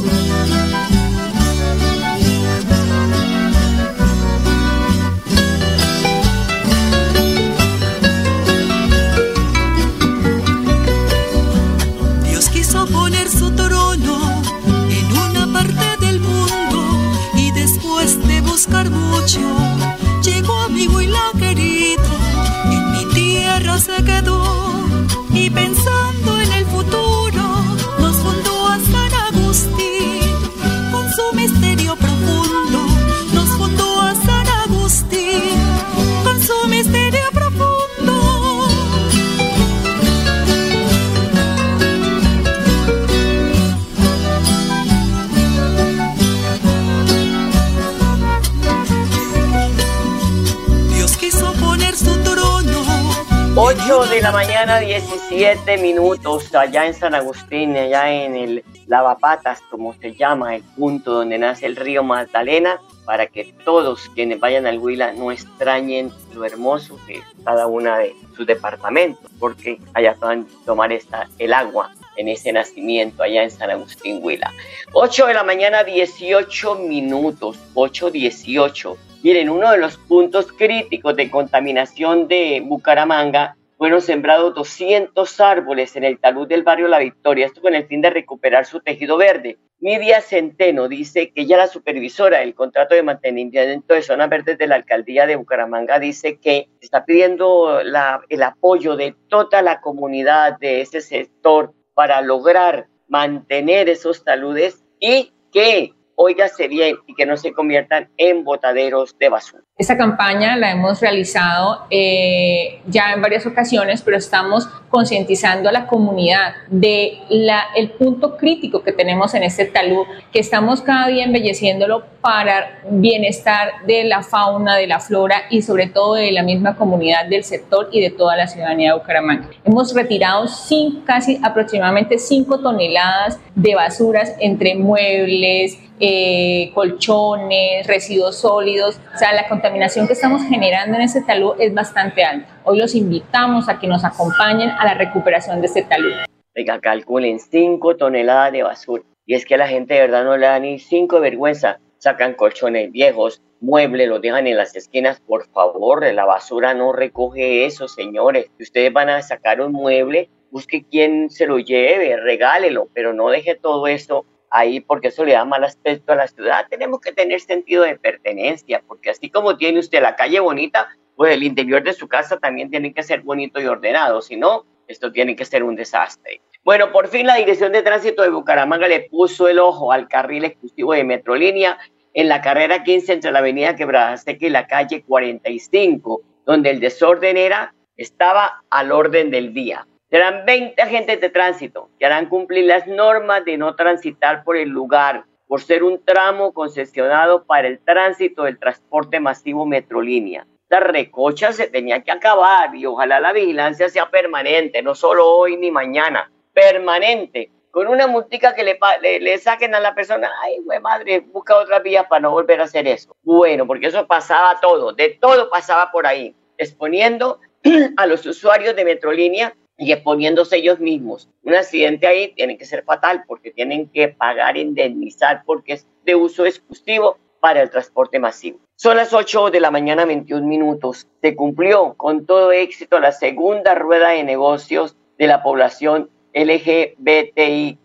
La 54.23 54.31
mañana, 54.31 54.79
17 54.79 55.79
minutos, 55.79 56.55
allá 56.55 56.87
en 56.87 56.95
San 56.95 57.13
Agustín, 57.13 57.77
allá 57.77 58.09
en 58.09 58.37
el 58.37 58.65
Lavapatas, 58.87 59.61
como 59.69 59.95
se 59.95 60.15
llama, 60.15 60.55
el 60.55 60.63
punto 60.63 61.13
donde 61.13 61.39
nace 61.39 61.67
el 61.67 61.75
río 61.75 62.05
Magdalena, 62.05 62.81
para 63.05 63.27
que 63.27 63.53
todos 63.65 64.09
quienes 64.15 64.39
vayan 64.39 64.65
al 64.67 64.79
Huila 64.79 65.13
no 65.13 65.33
extrañen 65.33 66.13
lo 66.35 66.45
hermoso 66.45 67.01
que 67.05 67.17
es 67.17 67.25
cada 67.45 67.67
una 67.67 67.99
de 67.99 68.15
sus 68.37 68.47
departamentos, 68.47 69.29
porque 69.41 69.81
allá 69.93 70.15
puedan 70.15 70.47
tomar 70.65 70.93
el 70.93 71.53
agua 71.53 71.91
en 72.17 72.29
ese 72.29 72.53
nacimiento 72.53 73.25
allá 73.25 73.43
en 73.43 73.51
San 73.51 73.73
Agustín 73.73 74.21
Huila. 74.23 74.53
8 74.93 75.27
de 75.27 75.35
la 75.35 75.43
mañana, 75.43 75.83
18 75.83 76.77
minutos, 76.77 77.59
8.18. 77.75 78.97
Miren, 79.25 79.51
uno 79.51 79.73
de 79.73 79.79
los 79.79 79.97
puntos 79.97 80.47
críticos 80.53 81.17
de 81.17 81.29
contaminación 81.29 82.29
de 82.29 82.63
Bucaramanga 82.65 83.57
fueron 83.83 84.01
sembrados 84.01 84.55
200 84.55 85.41
árboles 85.41 85.97
en 85.97 86.05
el 86.05 86.21
talud 86.21 86.47
del 86.47 86.63
barrio 86.63 86.87
La 86.87 87.01
Victoria, 87.01 87.47
esto 87.47 87.61
con 87.61 87.75
el 87.75 87.85
fin 87.89 88.01
de 88.01 88.11
recuperar 88.11 88.65
su 88.65 88.79
tejido 88.79 89.17
verde. 89.17 89.59
Nidia 89.81 90.21
Centeno 90.21 90.87
dice 90.87 91.33
que 91.33 91.43
ella, 91.43 91.57
la 91.57 91.67
supervisora 91.67 92.39
del 92.39 92.55
contrato 92.55 92.95
de 92.95 93.03
mantenimiento 93.03 93.95
de 93.95 94.03
zonas 94.03 94.31
verdes 94.31 94.57
de 94.57 94.69
la 94.69 94.77
alcaldía 94.77 95.27
de 95.27 95.35
Bucaramanga, 95.35 95.99
dice 95.99 96.39
que 96.39 96.69
está 96.81 97.05
pidiendo 97.05 97.81
el 97.81 98.43
apoyo 98.45 98.95
de 98.95 99.17
toda 99.27 99.63
la 99.63 99.81
comunidad 99.81 100.61
de 100.61 100.83
ese 100.83 101.01
sector 101.01 101.75
para 101.93 102.23
lograr 102.23 102.87
mantener 103.09 103.89
esos 103.89 104.23
taludes 104.23 104.85
y 105.01 105.33
que, 105.53 105.93
óigase 106.17 106.69
bien, 106.69 106.97
y 107.07 107.15
que 107.15 107.27
no 107.27 107.37
se 107.37 107.53
conviertan 107.53 108.09
en 108.17 108.45
botaderos 108.45 109.17
de 109.19 109.29
basura. 109.29 109.63
Esta 109.79 109.97
campaña 109.97 110.57
la 110.57 110.71
hemos 110.71 111.01
realizado 111.01 111.87
eh, 111.91 112.81
ya 112.87 113.13
en 113.13 113.23
varias 113.23 113.47
ocasiones, 113.47 114.03
pero 114.03 114.17
estamos 114.17 114.67
concientizando 114.91 115.69
a 115.71 115.73
la 115.73 115.87
comunidad 115.87 116.55
de 116.69 117.19
la, 117.31 117.65
el 117.75 117.91
punto 117.93 118.37
crítico 118.37 118.83
que 118.83 118.93
tenemos 118.93 119.35
en 119.35 119.43
este 119.43 119.65
talud, 119.65 120.07
que 120.31 120.39
estamos 120.41 120.83
cada 120.83 121.09
día 121.09 121.25
embelleciéndolo 121.25 122.05
para 122.21 122.81
bienestar 122.89 123.71
de 123.87 124.05
la 124.05 124.23
fauna, 124.23 124.77
de 124.77 124.87
la 124.87 125.01
flora 125.01 125.43
y 125.51 125.63
sobre 125.63 125.89
todo 125.89 126.15
de 126.15 126.31
la 126.31 126.43
misma 126.43 126.77
comunidad 126.77 127.27
del 127.27 127.43
sector 127.43 127.89
y 127.91 128.01
de 128.01 128.11
toda 128.11 128.37
la 128.37 128.47
ciudadanía 128.47 128.93
de 128.93 128.99
Bucaramanga. 128.99 129.49
Hemos 129.65 129.93
retirado 129.95 130.45
cin- 130.45 131.03
casi 131.05 131.41
aproximadamente 131.43 132.19
5 132.19 132.61
toneladas 132.61 133.41
de 133.57 133.75
basuras 133.75 134.37
entre 134.39 134.77
muebles, 134.77 135.79
eh, 136.05 136.73
colchones, 136.75 137.87
residuos 137.87 138.37
sólidos. 138.39 138.99
O 139.15 139.19
sea, 139.19 139.33
la 139.33 139.49
contaminación 139.49 140.09
que 140.09 140.15
estamos 140.15 140.43
generando 140.43 140.97
en 140.97 141.03
este 141.03 141.23
talud 141.23 141.55
es 141.61 141.73
bastante 141.73 142.25
alta. 142.25 142.61
Hoy 142.65 142.81
los 142.81 142.97
invitamos 142.97 143.69
a 143.69 143.79
que 143.79 143.87
nos 143.87 144.05
acompañen 144.05 144.71
a 144.71 144.85
la 144.85 144.95
recuperación 144.95 145.61
de 145.61 145.69
este 145.69 145.83
talud. 145.83 146.13
Oiga, 146.57 146.81
calculen 146.81 147.39
5 147.39 147.97
toneladas 147.97 148.51
de 148.51 148.65
basura. 148.65 149.05
Y 149.27 149.35
es 149.35 149.47
que 149.47 149.55
a 149.55 149.59
la 149.59 149.69
gente 149.69 149.95
de 149.95 150.01
verdad 150.01 150.25
no 150.25 150.37
le 150.37 150.47
da 150.47 150.59
ni 150.59 150.81
cinco 150.81 151.17
de 151.17 151.23
vergüenza. 151.23 151.79
Sacan 151.99 152.35
colchones 152.35 152.91
viejos, 152.91 153.41
muebles, 153.61 154.09
los 154.09 154.21
dejan 154.21 154.49
en 154.49 154.57
las 154.57 154.75
esquinas. 154.75 155.21
Por 155.21 155.47
favor, 155.53 156.05
la 156.13 156.25
basura 156.25 156.75
no 156.75 156.93
recoge 156.93 157.65
eso, 157.65 157.87
señores. 157.87 158.51
Si 158.57 158.65
ustedes 158.65 158.93
van 158.93 159.09
a 159.09 159.23
sacar 159.23 159.61
un 159.61 159.71
mueble, 159.71 160.29
busque 160.51 160.83
quien 160.83 161.31
se 161.31 161.47
lo 161.47 161.61
lleve, 161.61 162.17
regálelo, 162.17 162.89
pero 162.93 163.13
no 163.13 163.31
deje 163.31 163.55
todo 163.55 163.87
esto 163.87 164.27
ahí 164.53 164.81
porque 164.81 165.09
eso 165.09 165.25
le 165.25 165.33
da 165.33 165.45
mal 165.45 165.65
aspecto 165.65 166.13
a 166.13 166.17
la 166.17 166.29
ciudad. 166.29 166.67
Tenemos 166.69 167.01
que 167.01 167.13
tener 167.13 167.41
sentido 167.41 167.83
de 167.83 167.99
pertenencia, 167.99 168.83
porque 168.87 169.11
así 169.11 169.31
como 169.31 169.57
tiene 169.57 169.81
usted 169.81 170.03
la 170.03 170.15
calle 170.15 170.41
bonita, 170.41 170.89
pues 171.17 171.35
el 171.35 171.43
interior 171.43 171.83
de 171.83 171.93
su 171.93 172.07
casa 172.07 172.39
también 172.39 172.71
tiene 172.71 172.93
que 172.93 173.03
ser 173.03 173.23
bonito 173.23 173.61
y 173.61 173.67
ordenado, 173.67 174.21
si 174.23 174.37
no, 174.37 174.65
esto 174.87 175.11
tiene 175.11 175.35
que 175.37 175.45
ser 175.45 175.65
un 175.65 175.75
desastre. 175.75 176.41
Bueno, 176.65 176.93
por 176.93 177.09
fin 177.09 177.27
la 177.27 177.37
Dirección 177.37 177.73
de 177.73 177.83
Tránsito 177.83 178.23
de 178.23 178.31
Bucaramanga 178.31 178.87
le 178.87 179.09
puso 179.11 179.49
el 179.49 179.59
ojo 179.59 179.91
al 179.91 180.09
carril 180.09 180.45
exclusivo 180.45 180.93
de 180.93 181.03
Metrolínea 181.03 181.79
en 182.15 182.29
la 182.29 182.43
carrera 182.43 182.85
15 182.85 183.15
entre 183.15 183.33
la 183.33 183.39
avenida 183.39 183.75
Quebrada 183.75 184.17
Seca 184.17 184.47
y 184.47 184.51
la 184.51 184.67
calle 184.67 185.03
45, 185.03 186.23
donde 186.45 186.71
el 186.71 186.79
desorden 186.79 187.37
era, 187.37 187.75
estaba 187.97 188.63
al 188.71 188.93
orden 188.93 189.31
del 189.31 189.55
día. 189.55 189.87
Serán 190.13 190.45
20 190.45 190.83
agentes 190.83 191.23
de 191.23 191.31
tránsito 191.31 191.89
que 191.99 192.05
harán 192.05 192.27
cumplir 192.27 192.67
las 192.67 192.87
normas 192.87 193.47
de 193.47 193.57
no 193.57 193.77
transitar 193.77 194.45
por 194.45 194.59
el 194.59 194.69
lugar 194.69 195.25
por 195.49 195.63
ser 195.63 195.83
un 195.83 196.05
tramo 196.05 196.53
concesionado 196.53 197.45
para 197.45 197.67
el 197.67 197.79
tránsito 197.79 198.43
del 198.43 198.59
transporte 198.59 199.21
masivo 199.21 199.65
Metrolínea. 199.65 200.47
Esta 200.65 200.81
recocha 200.81 201.53
se 201.55 201.67
tenía 201.69 202.03
que 202.03 202.13
acabar 202.13 202.77
y 202.77 202.85
ojalá 202.85 203.21
la 203.21 203.33
vigilancia 203.33 203.89
sea 203.89 204.11
permanente, 204.11 204.83
no 204.83 204.95
solo 204.95 205.31
hoy 205.31 205.57
ni 205.57 205.71
mañana, 205.71 206.31
permanente, 206.53 207.51
con 207.71 207.87
una 207.87 208.07
multica 208.07 208.55
que 208.55 208.65
le, 208.65 208.79
le, 209.01 209.19
le 209.19 209.39
saquen 209.39 209.75
a 209.75 209.81
la 209.81 209.95
persona, 209.95 210.31
ay, 210.43 210.59
güey, 210.63 210.79
madre, 210.81 211.21
busca 211.21 211.57
otra 211.57 211.79
vía 211.79 212.07
para 212.07 212.21
no 212.21 212.33
volver 212.33 212.61
a 212.61 212.65
hacer 212.65 212.87
eso. 212.87 213.17
Bueno, 213.23 213.67
porque 213.67 213.87
eso 213.87 214.07
pasaba 214.07 214.61
todo, 214.61 214.93
de 214.93 215.17
todo 215.19 215.49
pasaba 215.49 215.91
por 215.91 216.07
ahí, 216.07 216.37
exponiendo 216.59 217.41
a 217.97 218.05
los 218.05 218.27
usuarios 218.27 218.77
de 218.77 218.85
Metrolínea 218.85 219.55
y 219.79 219.93
exponiéndose 219.93 220.57
ellos 220.57 220.79
mismos. 220.81 221.29
Un 221.43 221.55
accidente 221.55 222.07
ahí 222.07 222.33
tiene 222.35 222.57
que 222.57 222.65
ser 222.65 222.85
fatal 222.85 223.25
porque 223.27 223.51
tienen 223.51 223.89
que 223.89 224.09
pagar, 224.09 224.57
indemnizar 224.57 225.43
porque 225.45 225.75
es 225.75 225.87
de 226.05 226.15
uso 226.15 226.47
exclusivo 226.47 227.19
para 227.41 227.63
el 227.63 227.71
transporte 227.71 228.19
masivo. 228.19 228.59
Son 228.77 228.97
las 228.97 229.13
8 229.13 229.51
de 229.51 229.61
la 229.61 229.71
mañana, 229.71 230.05
21 230.05 230.47
minutos. 230.47 231.09
Se 231.21 231.35
cumplió 231.35 231.95
con 231.95 232.27
todo 232.27 232.53
éxito 232.53 233.01
la 233.01 233.13
segunda 233.13 233.75
rueda 233.75 234.11
de 234.11 234.23
negocios 234.25 234.97
de 235.19 235.27
la 235.27 235.43
población 235.43 236.11
LGBTIQ+. 236.35 237.79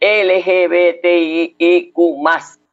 LGBTIQ+. 0.00 1.12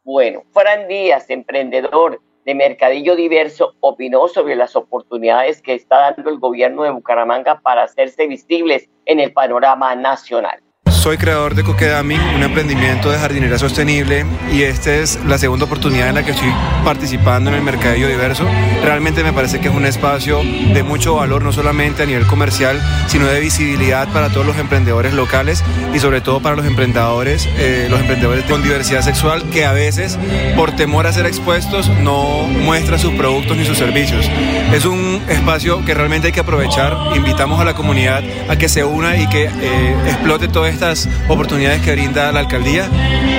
Bueno, 0.04 0.44
Fran 0.52 0.88
Díaz, 0.88 1.30
emprendedor 1.30 2.22
de 2.50 2.56
Mercadillo 2.56 3.16
Diverso, 3.16 3.76
opinó 3.80 4.28
sobre 4.28 4.56
las 4.56 4.76
oportunidades 4.76 5.62
que 5.62 5.76
está 5.76 6.14
dando 6.16 6.32
el 6.32 6.40
gobierno 6.40 6.82
de 6.82 6.90
Bucaramanga 6.90 7.60
para 7.60 7.84
hacerse 7.84 8.26
visibles 8.26 8.90
en 9.06 9.20
el 9.20 9.34
panorama 9.34 9.96
nacional. 9.96 10.60
Soy 11.00 11.18
creador 11.18 11.56
de 11.56 11.64
Coquedami, 11.64 12.16
un 12.36 12.44
emprendimiento 12.44 13.10
de 13.10 13.18
jardinería 13.18 13.58
sostenible 13.58 14.26
y 14.52 14.64
esta 14.64 14.94
es 14.94 15.18
la 15.26 15.38
segunda 15.38 15.64
oportunidad 15.64 16.10
en 16.10 16.16
la 16.16 16.26
que 16.26 16.32
estoy 16.32 16.54
participando 16.84 17.50
en 17.50 17.56
el 17.56 17.62
Mercadillo 17.62 18.10
Diverso. 18.10 18.46
Realmente 18.84 19.24
me 19.24 19.32
parece 19.32 19.62
que 19.62 19.70
es 19.70 19.74
un 19.74 19.86
espacio 19.86 20.42
de 20.44 20.84
mucho 20.84 21.16
valor, 21.16 21.42
no 21.42 21.54
solamente 21.54 22.04
a 22.04 22.06
nivel 22.06 22.28
comercial, 22.28 22.82
sino 23.08 23.28
de 23.28 23.40
visibilidad 23.40 24.10
para 24.10 24.28
todos 24.28 24.46
los 24.46 24.58
emprendedores 24.58 25.14
locales 25.14 25.64
y 25.94 26.00
sobre 26.00 26.20
todo 26.20 26.42
para 26.42 26.58
los 26.58 26.66
emprendedores, 26.66 27.48
eh, 27.58 27.88
los 27.90 28.02
emprendedores 28.02 28.44
con 28.44 28.62
diversidad 28.62 29.02
sexual 29.02 29.50
que 29.52 29.64
a 29.64 29.72
veces 29.72 30.20
por 30.58 30.76
temor 30.76 31.08
a 31.08 31.14
ser 31.14 31.26
expuestos 31.26 31.88
no 31.88 32.42
muestran 32.44 33.00
sus 33.00 33.14
productos 33.14 33.56
ni 33.56 33.64
sus 33.64 33.78
servicios. 33.78 34.30
Es 34.74 34.84
un 34.84 35.22
espacio 35.30 35.84
que 35.86 35.94
realmente 35.94 36.28
hay 36.28 36.34
que 36.34 36.42
aprovechar. 36.42 36.98
Invitamos 37.16 37.58
a 37.62 37.64
la 37.64 37.74
comunidad 37.74 38.22
a 38.50 38.58
que 38.58 38.68
se 38.68 38.84
una 38.84 39.16
y 39.16 39.30
que 39.30 39.46
eh, 39.46 39.96
explote 40.06 40.50
toda 40.50 40.68
esta 40.68 40.89
oportunidades 41.28 41.82
que 41.82 41.92
brinda 41.92 42.32
la 42.32 42.40
alcaldía 42.40 42.88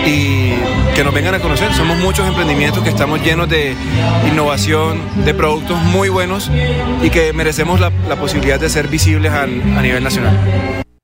y 0.07 0.55
que 0.95 1.05
nos 1.05 1.13
vengan 1.13 1.35
a 1.35 1.41
conocer. 1.41 1.73
Somos 1.73 1.99
muchos 1.99 2.27
emprendimientos 2.27 2.83
que 2.83 2.91
estamos 2.91 3.23
llenos 3.23 3.49
de 3.49 3.75
innovación, 4.31 5.01
de 5.25 5.35
productos 5.35 5.81
muy 5.83 6.09
buenos 6.09 6.51
y 7.03 7.11
que 7.11 7.33
merecemos 7.33 7.81
la, 7.81 7.91
posibilidad 8.17 8.61
de 8.61 8.69
ser 8.69 8.89
visibles 8.89 9.33
a, 9.33 9.43
a 9.45 9.47
nivel 9.47 10.05
nacional 10.05 10.37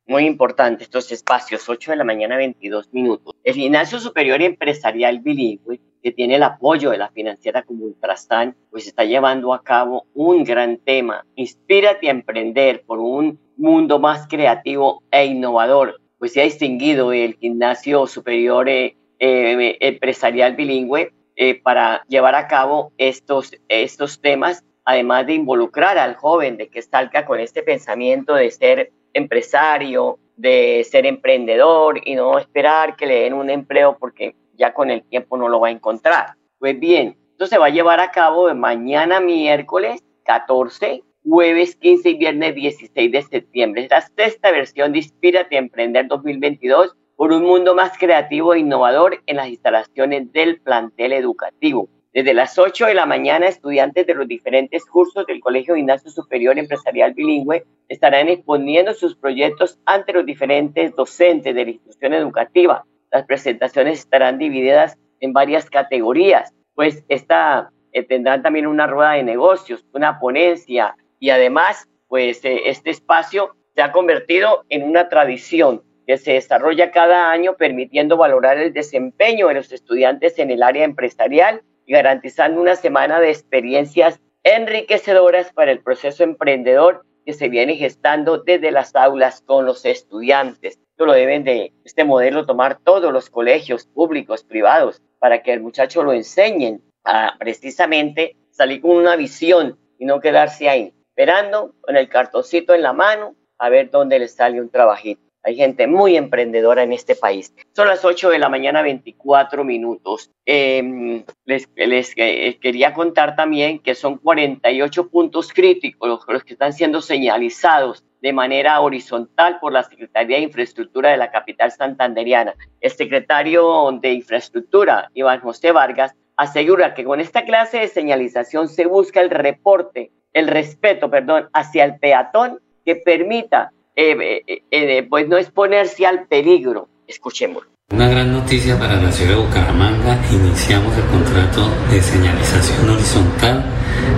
muy 0.09 0.25
importante 0.25 0.85
estos 0.85 1.11
espacios, 1.13 1.69
8 1.69 1.91
de 1.91 1.97
la 1.97 2.05
mañana 2.05 2.37
22 2.37 2.93
minutos. 2.93 3.35
El 3.43 3.55
Gimnasio 3.55 3.99
Superior 3.99 4.41
Empresarial 4.41 5.19
Bilingüe, 5.21 5.81
que 6.03 6.13
tiene 6.13 6.37
el 6.37 6.43
apoyo 6.43 6.91
de 6.91 6.99
la 6.99 7.11
financiera 7.11 7.65
como 7.65 7.85
Ultrasan, 7.85 8.57
pues 8.71 8.87
está 8.87 9.05
llevando 9.05 9.53
a 9.53 9.63
cabo 9.63 10.07
un 10.15 10.45
gran 10.45 10.79
tema. 10.79 11.27
Inspírate 11.35 12.09
a 12.09 12.13
emprender 12.13 12.85
por 12.87 13.01
un 13.01 13.39
mundo 13.57 13.99
más 13.99 14.27
creativo 14.29 15.03
e 15.11 15.27
innovador 15.27 16.01
pues 16.19 16.33
se 16.33 16.41
ha 16.41 16.45
distinguido 16.45 17.13
el 17.13 17.35
gimnasio 17.37 18.07
superior 18.07 18.69
eh, 18.69 18.97
eh, 19.19 19.77
empresarial 19.81 20.57
bilingüe 20.57 21.13
eh, 21.37 21.61
para 21.61 22.03
llevar 22.09 22.35
a 22.35 22.49
cabo 22.49 22.93
estos, 22.97 23.53
estos 23.69 24.21
temas, 24.21 24.65
además 24.85 25.27
de 25.27 25.35
involucrar 25.35 25.99
al 25.99 26.15
joven, 26.17 26.57
de 26.57 26.69
que 26.69 26.83
salga 26.83 27.27
con 27.27 27.41
este 27.41 27.63
pensamiento 27.63 28.35
de 28.35 28.51
ser 28.51 28.93
empresario, 29.13 30.19
de 30.37 30.87
ser 30.91 31.07
emprendedor 31.07 32.01
y 32.05 32.15
no 32.15 32.39
esperar 32.39 32.97
que 32.97 33.07
le 33.07 33.21
den 33.21 33.35
un 33.35 33.51
empleo 33.51 33.97
porque 33.99 34.35
ya 34.55 34.73
con 34.73 34.91
el 34.91 35.03
tiempo 35.03 35.37
no 35.37 35.49
lo 35.49 35.61
va 35.61 35.69
a 35.69 35.73
encontrar. 35.73 36.35
Pues 36.59 36.79
bien, 36.79 37.17
esto 37.33 37.47
se 37.47 37.59
va 37.59 37.67
a 37.67 37.71
llevar 37.71 38.01
a 38.01 38.11
cabo 38.11 38.49
de 38.49 38.55
mañana 38.55 39.21
miércoles 39.21 40.03
14 40.25 41.03
jueves 41.29 41.75
15 41.77 42.11
y 42.11 42.15
viernes 42.15 42.55
16 42.55 43.11
de 43.11 43.23
septiembre. 43.23 43.83
Es 43.85 43.91
la 43.91 44.01
sexta 44.01 44.53
versión 44.53 44.93
de 44.93 44.99
Inspírate 44.99 45.57
a 45.57 45.59
Emprender 45.59 46.07
2022 46.07 46.95
por 47.17 47.33
un 47.33 47.43
mundo 47.43 47.75
más 47.75 47.99
creativo 47.99 48.55
e 48.55 48.61
innovador 48.61 49.23
en 49.27 49.37
las 49.37 49.49
instalaciones 49.49 50.33
del 50.33 50.61
plantel 50.61 51.13
educativo. 51.13 51.89
Desde 52.13 52.33
las 52.33 52.59
8 52.59 52.87
de 52.87 52.95
la 52.95 53.07
mañana, 53.07 53.49
estudiantes 53.49 54.07
de 54.07 54.15
los 54.15 54.29
diferentes 54.29 54.87
cursos 54.87 55.27
del 55.27 55.41
Colegio 55.41 55.75
Gimnasio 55.75 56.11
Superior 56.11 56.59
Empresarial 56.59 57.13
Bilingüe 57.13 57.65
estarán 57.89 58.29
exponiendo 58.29 58.95
sus 58.95 59.17
proyectos 59.17 59.79
ante 59.85 60.13
los 60.13 60.25
diferentes 60.25 60.95
docentes 60.95 61.55
de 61.55 61.65
la 61.65 61.71
institución 61.73 62.15
educativa. 62.15 62.85
Las 63.11 63.27
presentaciones 63.27 63.99
estarán 63.99 64.39
divididas 64.39 64.97
en 65.21 65.33
varias 65.33 65.69
categorías, 65.69 66.55
pues 66.75 67.05
esta, 67.09 67.71
eh, 67.93 68.03
tendrán 68.03 68.43
también 68.43 68.67
una 68.67 68.87
rueda 68.87 69.13
de 69.13 69.23
negocios, 69.23 69.85
una 69.93 70.19
ponencia, 70.19 70.95
y 71.27 71.31
además, 71.31 71.89
pues 72.07 72.45
eh, 72.45 72.69
este 72.69 72.91
espacio 72.91 73.57
se 73.75 73.83
ha 73.83 73.91
convertido 73.91 74.65
en 74.69 74.85
una 74.85 75.09
tradición 75.09 75.83
que 76.07 76.19
se 76.19 76.35
desarrolla 76.35 76.93
cada 76.93 77.33
año 77.33 77.57
permitiendo 77.57 78.17
valorar 78.17 78.59
el 78.59 78.73
desempeño 78.73 79.49
de 79.49 79.55
los 79.55 79.73
estudiantes 79.73 80.39
en 80.39 80.53
el 80.53 80.63
área 80.63 80.85
empresarial 80.85 81.63
y 81.85 81.95
garantizando 81.95 82.61
una 82.61 82.77
semana 82.77 83.19
de 83.19 83.31
experiencias 83.31 84.21
enriquecedoras 84.45 85.53
para 85.53 85.73
el 85.73 85.81
proceso 85.81 86.23
emprendedor 86.23 87.05
que 87.25 87.33
se 87.33 87.49
viene 87.49 87.75
gestando 87.75 88.39
desde 88.39 88.71
las 88.71 88.95
aulas 88.95 89.43
con 89.45 89.67
los 89.67 89.85
estudiantes. 89.85 90.79
Esto 90.93 91.07
lo 91.07 91.13
deben 91.13 91.43
de 91.43 91.73
este 91.85 92.05
modelo 92.05 92.47
tomar 92.47 92.79
todos 92.85 93.13
los 93.13 93.31
colegios 93.31 93.89
públicos, 93.89 94.45
privados, 94.45 95.03
para 95.19 95.43
que 95.43 95.53
el 95.53 95.61
muchacho 95.61 96.05
lo 96.05 96.13
enseñen 96.13 96.85
a 97.03 97.35
precisamente 97.37 98.37
salir 98.53 98.81
con 98.81 98.93
una 98.93 99.17
visión 99.17 99.77
y 99.99 100.05
no 100.05 100.21
quedarse 100.21 100.69
ahí 100.69 100.93
esperando 101.17 101.75
con 101.81 101.97
el 101.97 102.11
cartoncito 102.11 102.75
en 102.75 102.83
la 102.83 102.93
mano 102.93 103.35
a 103.57 103.71
ver 103.71 103.91
dónde 103.91 104.19
le 104.19 104.29
sale 104.29 104.61
un 104.61 104.69
trabajito. 104.69 105.23
Hay 105.43 105.57
gente 105.57 105.87
muy 105.87 106.15
emprendedora 106.15 106.83
en 106.83 106.93
este 106.93 107.15
país. 107.15 107.55
Son 107.73 107.87
las 107.89 108.05
8 108.05 108.29
de 108.29 108.39
la 108.39 108.51
mañana, 108.51 108.83
24 108.83 109.65
minutos. 109.65 110.31
Em, 110.45 111.25
les, 111.47 111.69
eh, 112.17 112.59
quería 112.61 112.93
contar 112.93 113.35
también 113.35 113.79
que 113.79 113.95
son 113.95 114.19
48 114.19 115.09
puntos 115.09 115.55
críticos 115.55 116.07
los, 116.07 116.21
los 116.29 116.45
que 116.45 116.53
están 116.53 116.75
siendo 116.75 117.01
señalizados 117.01 118.05
de 118.21 118.35
manera 118.35 118.79
horizontal 118.81 119.59
por 119.59 119.73
la 119.73 119.85
Secretaría 119.85 120.37
de 120.37 120.43
Infraestructura 120.43 121.13
de 121.13 121.17
la 121.17 121.31
capital 121.31 121.73
santanderiana. 121.73 122.55
El 122.81 122.91
secretario 122.91 123.89
de 124.03 124.11
Infraestructura, 124.11 125.11
Iván 125.15 125.41
José 125.41 125.73
Vargas, 125.73 126.13
asegura 126.37 126.93
que 126.93 127.05
con 127.05 127.21
esta 127.21 127.47
clase 127.47 127.79
de 127.79 127.89
señalización 127.89 128.69
se 128.69 128.85
busca 128.85 129.23
el 129.23 129.31
reporte 129.31 130.11
el 130.37 130.49
respeto, 130.49 131.09
perdón, 131.11 131.49
hacia 131.55 131.85
el 131.85 131.99
peatón 131.99 132.61
que 132.85 132.97
permita 132.97 133.73
eh, 133.97 134.43
eh, 134.47 134.63
eh, 134.71 135.07
pues 135.09 135.27
no 135.27 135.39
exponerse 135.39 136.05
al 136.05 136.27
peligro. 136.27 136.89
Escuchemos. 137.09 137.65
Una 137.91 138.09
gran 138.09 138.33
noticia 138.33 138.79
para 138.79 139.01
la 139.01 139.11
ciudad 139.11 139.37
de 139.37 139.43
Bucaramanga, 139.43 140.19
iniciamos 140.31 140.95
el 140.99 141.05
contrato 141.05 141.71
de 141.91 142.03
señalización 142.03 142.91
horizontal 142.91 143.65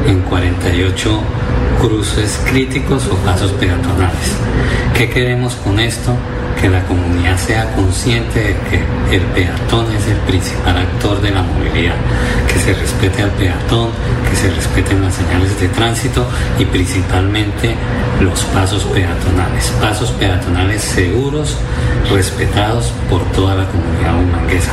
en 0.06 0.22
48 0.22 1.22
cruces 1.80 2.44
críticos 2.50 3.06
o 3.06 3.16
pasos 3.18 3.52
peatonales. 3.52 4.36
¿Qué 4.96 5.08
queremos 5.08 5.54
con 5.56 5.78
esto? 5.78 6.16
Que 6.60 6.68
la 6.68 6.84
comunidad 6.86 7.36
sea 7.36 7.72
consciente 7.74 8.40
de 8.40 8.54
que 8.68 9.16
el 9.16 9.22
peatón 9.34 9.86
es 9.94 10.08
el 10.08 10.16
principal 10.26 10.76
actor 10.76 11.20
de 11.20 11.30
la 11.30 11.42
movilidad, 11.42 11.94
que 12.52 12.58
se 12.58 12.74
respete 12.74 13.22
al 13.22 13.30
peatón, 13.30 13.90
que 14.28 14.36
se 14.36 14.50
respeten 14.50 15.00
las 15.02 15.14
señales 15.14 15.60
de 15.60 15.68
tránsito 15.68 16.26
y 16.58 16.64
principalmente 16.64 17.76
los 18.20 18.44
pasos 18.46 18.84
peatonales, 18.86 19.70
pasos 19.80 20.10
peatonales 20.12 20.82
seguros, 20.82 21.56
respetados 22.10 22.92
por 23.08 23.22
toda 23.32 23.54
la 23.54 23.66
comunidad 23.68 24.20
humanguesa. 24.20 24.72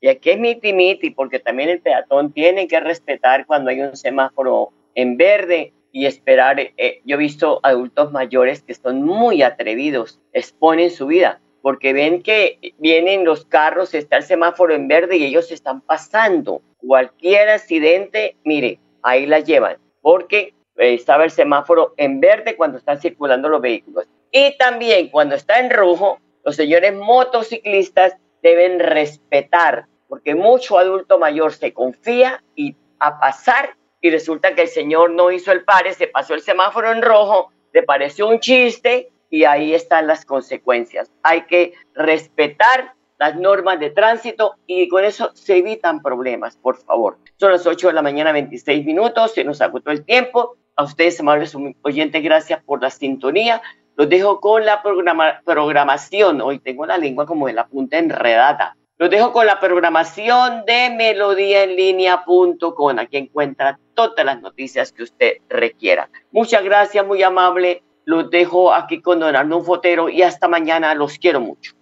Y 0.00 0.08
aquí 0.08 0.30
es 0.30 0.38
miti 0.38 0.72
miti, 0.72 1.10
porque 1.10 1.38
también 1.38 1.68
el 1.68 1.80
peatón 1.80 2.32
tiene 2.32 2.66
que 2.68 2.80
respetar 2.80 3.44
cuando 3.44 3.70
hay 3.70 3.80
un 3.80 3.96
semáforo 3.96 4.70
en 4.94 5.16
verde 5.16 5.72
y 5.92 6.06
esperar. 6.06 6.58
Eh, 6.58 7.00
yo 7.04 7.16
he 7.16 7.18
visto 7.18 7.60
adultos 7.62 8.12
mayores 8.12 8.62
que 8.62 8.74
son 8.74 9.02
muy 9.02 9.42
atrevidos, 9.42 10.20
exponen 10.32 10.90
su 10.90 11.06
vida, 11.06 11.40
porque 11.62 11.92
ven 11.92 12.22
que 12.22 12.74
vienen 12.78 13.24
los 13.24 13.44
carros, 13.44 13.94
está 13.94 14.16
el 14.18 14.22
semáforo 14.22 14.74
en 14.74 14.88
verde 14.88 15.16
y 15.16 15.24
ellos 15.24 15.50
están 15.50 15.80
pasando. 15.80 16.62
Cualquier 16.78 17.48
accidente, 17.48 18.36
mire, 18.44 18.78
ahí 19.02 19.26
la 19.26 19.40
llevan, 19.40 19.78
porque 20.00 20.54
eh, 20.76 20.94
estaba 20.94 21.24
el 21.24 21.30
semáforo 21.30 21.94
en 21.96 22.20
verde 22.20 22.56
cuando 22.56 22.78
están 22.78 23.00
circulando 23.00 23.48
los 23.48 23.60
vehículos. 23.60 24.06
Y 24.30 24.56
también 24.58 25.08
cuando 25.08 25.34
está 25.34 25.58
en 25.58 25.70
rojo, 25.70 26.20
los 26.44 26.56
señores 26.56 26.94
motociclistas 26.94 28.16
deben 28.42 28.78
respetar, 28.78 29.86
porque 30.08 30.34
mucho 30.34 30.78
adulto 30.78 31.18
mayor 31.18 31.52
se 31.52 31.72
confía 31.72 32.44
y 32.54 32.76
a 32.98 33.18
pasar 33.18 33.76
y 34.00 34.10
resulta 34.10 34.54
que 34.54 34.62
el 34.62 34.68
señor 34.68 35.10
no 35.10 35.30
hizo 35.30 35.52
el 35.52 35.64
pare, 35.64 35.92
se 35.94 36.06
pasó 36.06 36.34
el 36.34 36.42
semáforo 36.42 36.92
en 36.92 37.02
rojo, 37.02 37.50
le 37.72 37.82
pareció 37.82 38.28
un 38.28 38.40
chiste 38.40 39.10
y 39.30 39.44
ahí 39.44 39.74
están 39.74 40.06
las 40.06 40.24
consecuencias. 40.24 41.10
Hay 41.22 41.42
que 41.42 41.74
respetar 41.94 42.94
las 43.18 43.36
normas 43.36 43.80
de 43.80 43.90
tránsito 43.90 44.54
y 44.66 44.88
con 44.88 45.04
eso 45.04 45.30
se 45.34 45.56
evitan 45.56 46.02
problemas, 46.02 46.56
por 46.56 46.76
favor. 46.76 47.18
Son 47.38 47.50
las 47.50 47.66
8 47.66 47.88
de 47.88 47.92
la 47.94 48.02
mañana, 48.02 48.32
26 48.32 48.84
minutos, 48.84 49.32
se 49.32 49.44
nos 49.44 49.60
agotó 49.60 49.90
el 49.90 50.04
tiempo 50.04 50.56
A 50.76 50.84
ustedes, 50.84 51.18
amables 51.20 51.56
oyentes, 51.82 52.22
gracias 52.22 52.62
por 52.62 52.82
la 52.82 52.90
sintonía. 52.90 53.62
Los 53.96 54.10
dejo 54.10 54.40
con 54.40 54.66
la 54.66 54.82
programación. 54.82 56.42
Hoy 56.42 56.58
tengo 56.58 56.84
la 56.84 56.98
lengua 56.98 57.24
como 57.24 57.46
de 57.46 57.54
la 57.54 57.66
punta 57.66 57.96
enredada. 57.96 58.76
Los 58.98 59.10
dejo 59.10 59.30
con 59.32 59.44
la 59.44 59.60
programación 59.60 60.64
de 60.66 60.88
melodíaenlínea.com. 60.90 62.98
Aquí 62.98 63.18
encuentra 63.18 63.78
todas 63.94 64.24
las 64.24 64.40
noticias 64.40 64.90
que 64.90 65.02
usted 65.02 65.32
requiera. 65.50 66.08
Muchas 66.32 66.64
gracias, 66.64 67.06
muy 67.06 67.22
amable. 67.22 67.82
Los 68.06 68.30
dejo 68.30 68.72
aquí 68.72 69.02
con 69.02 69.20
Don 69.20 69.36
Arnón 69.36 69.66
Fotero 69.66 70.08
y 70.08 70.22
hasta 70.22 70.48
mañana. 70.48 70.94
Los 70.94 71.18
quiero 71.18 71.40
mucho. 71.40 71.72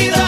Hola 0.00 0.27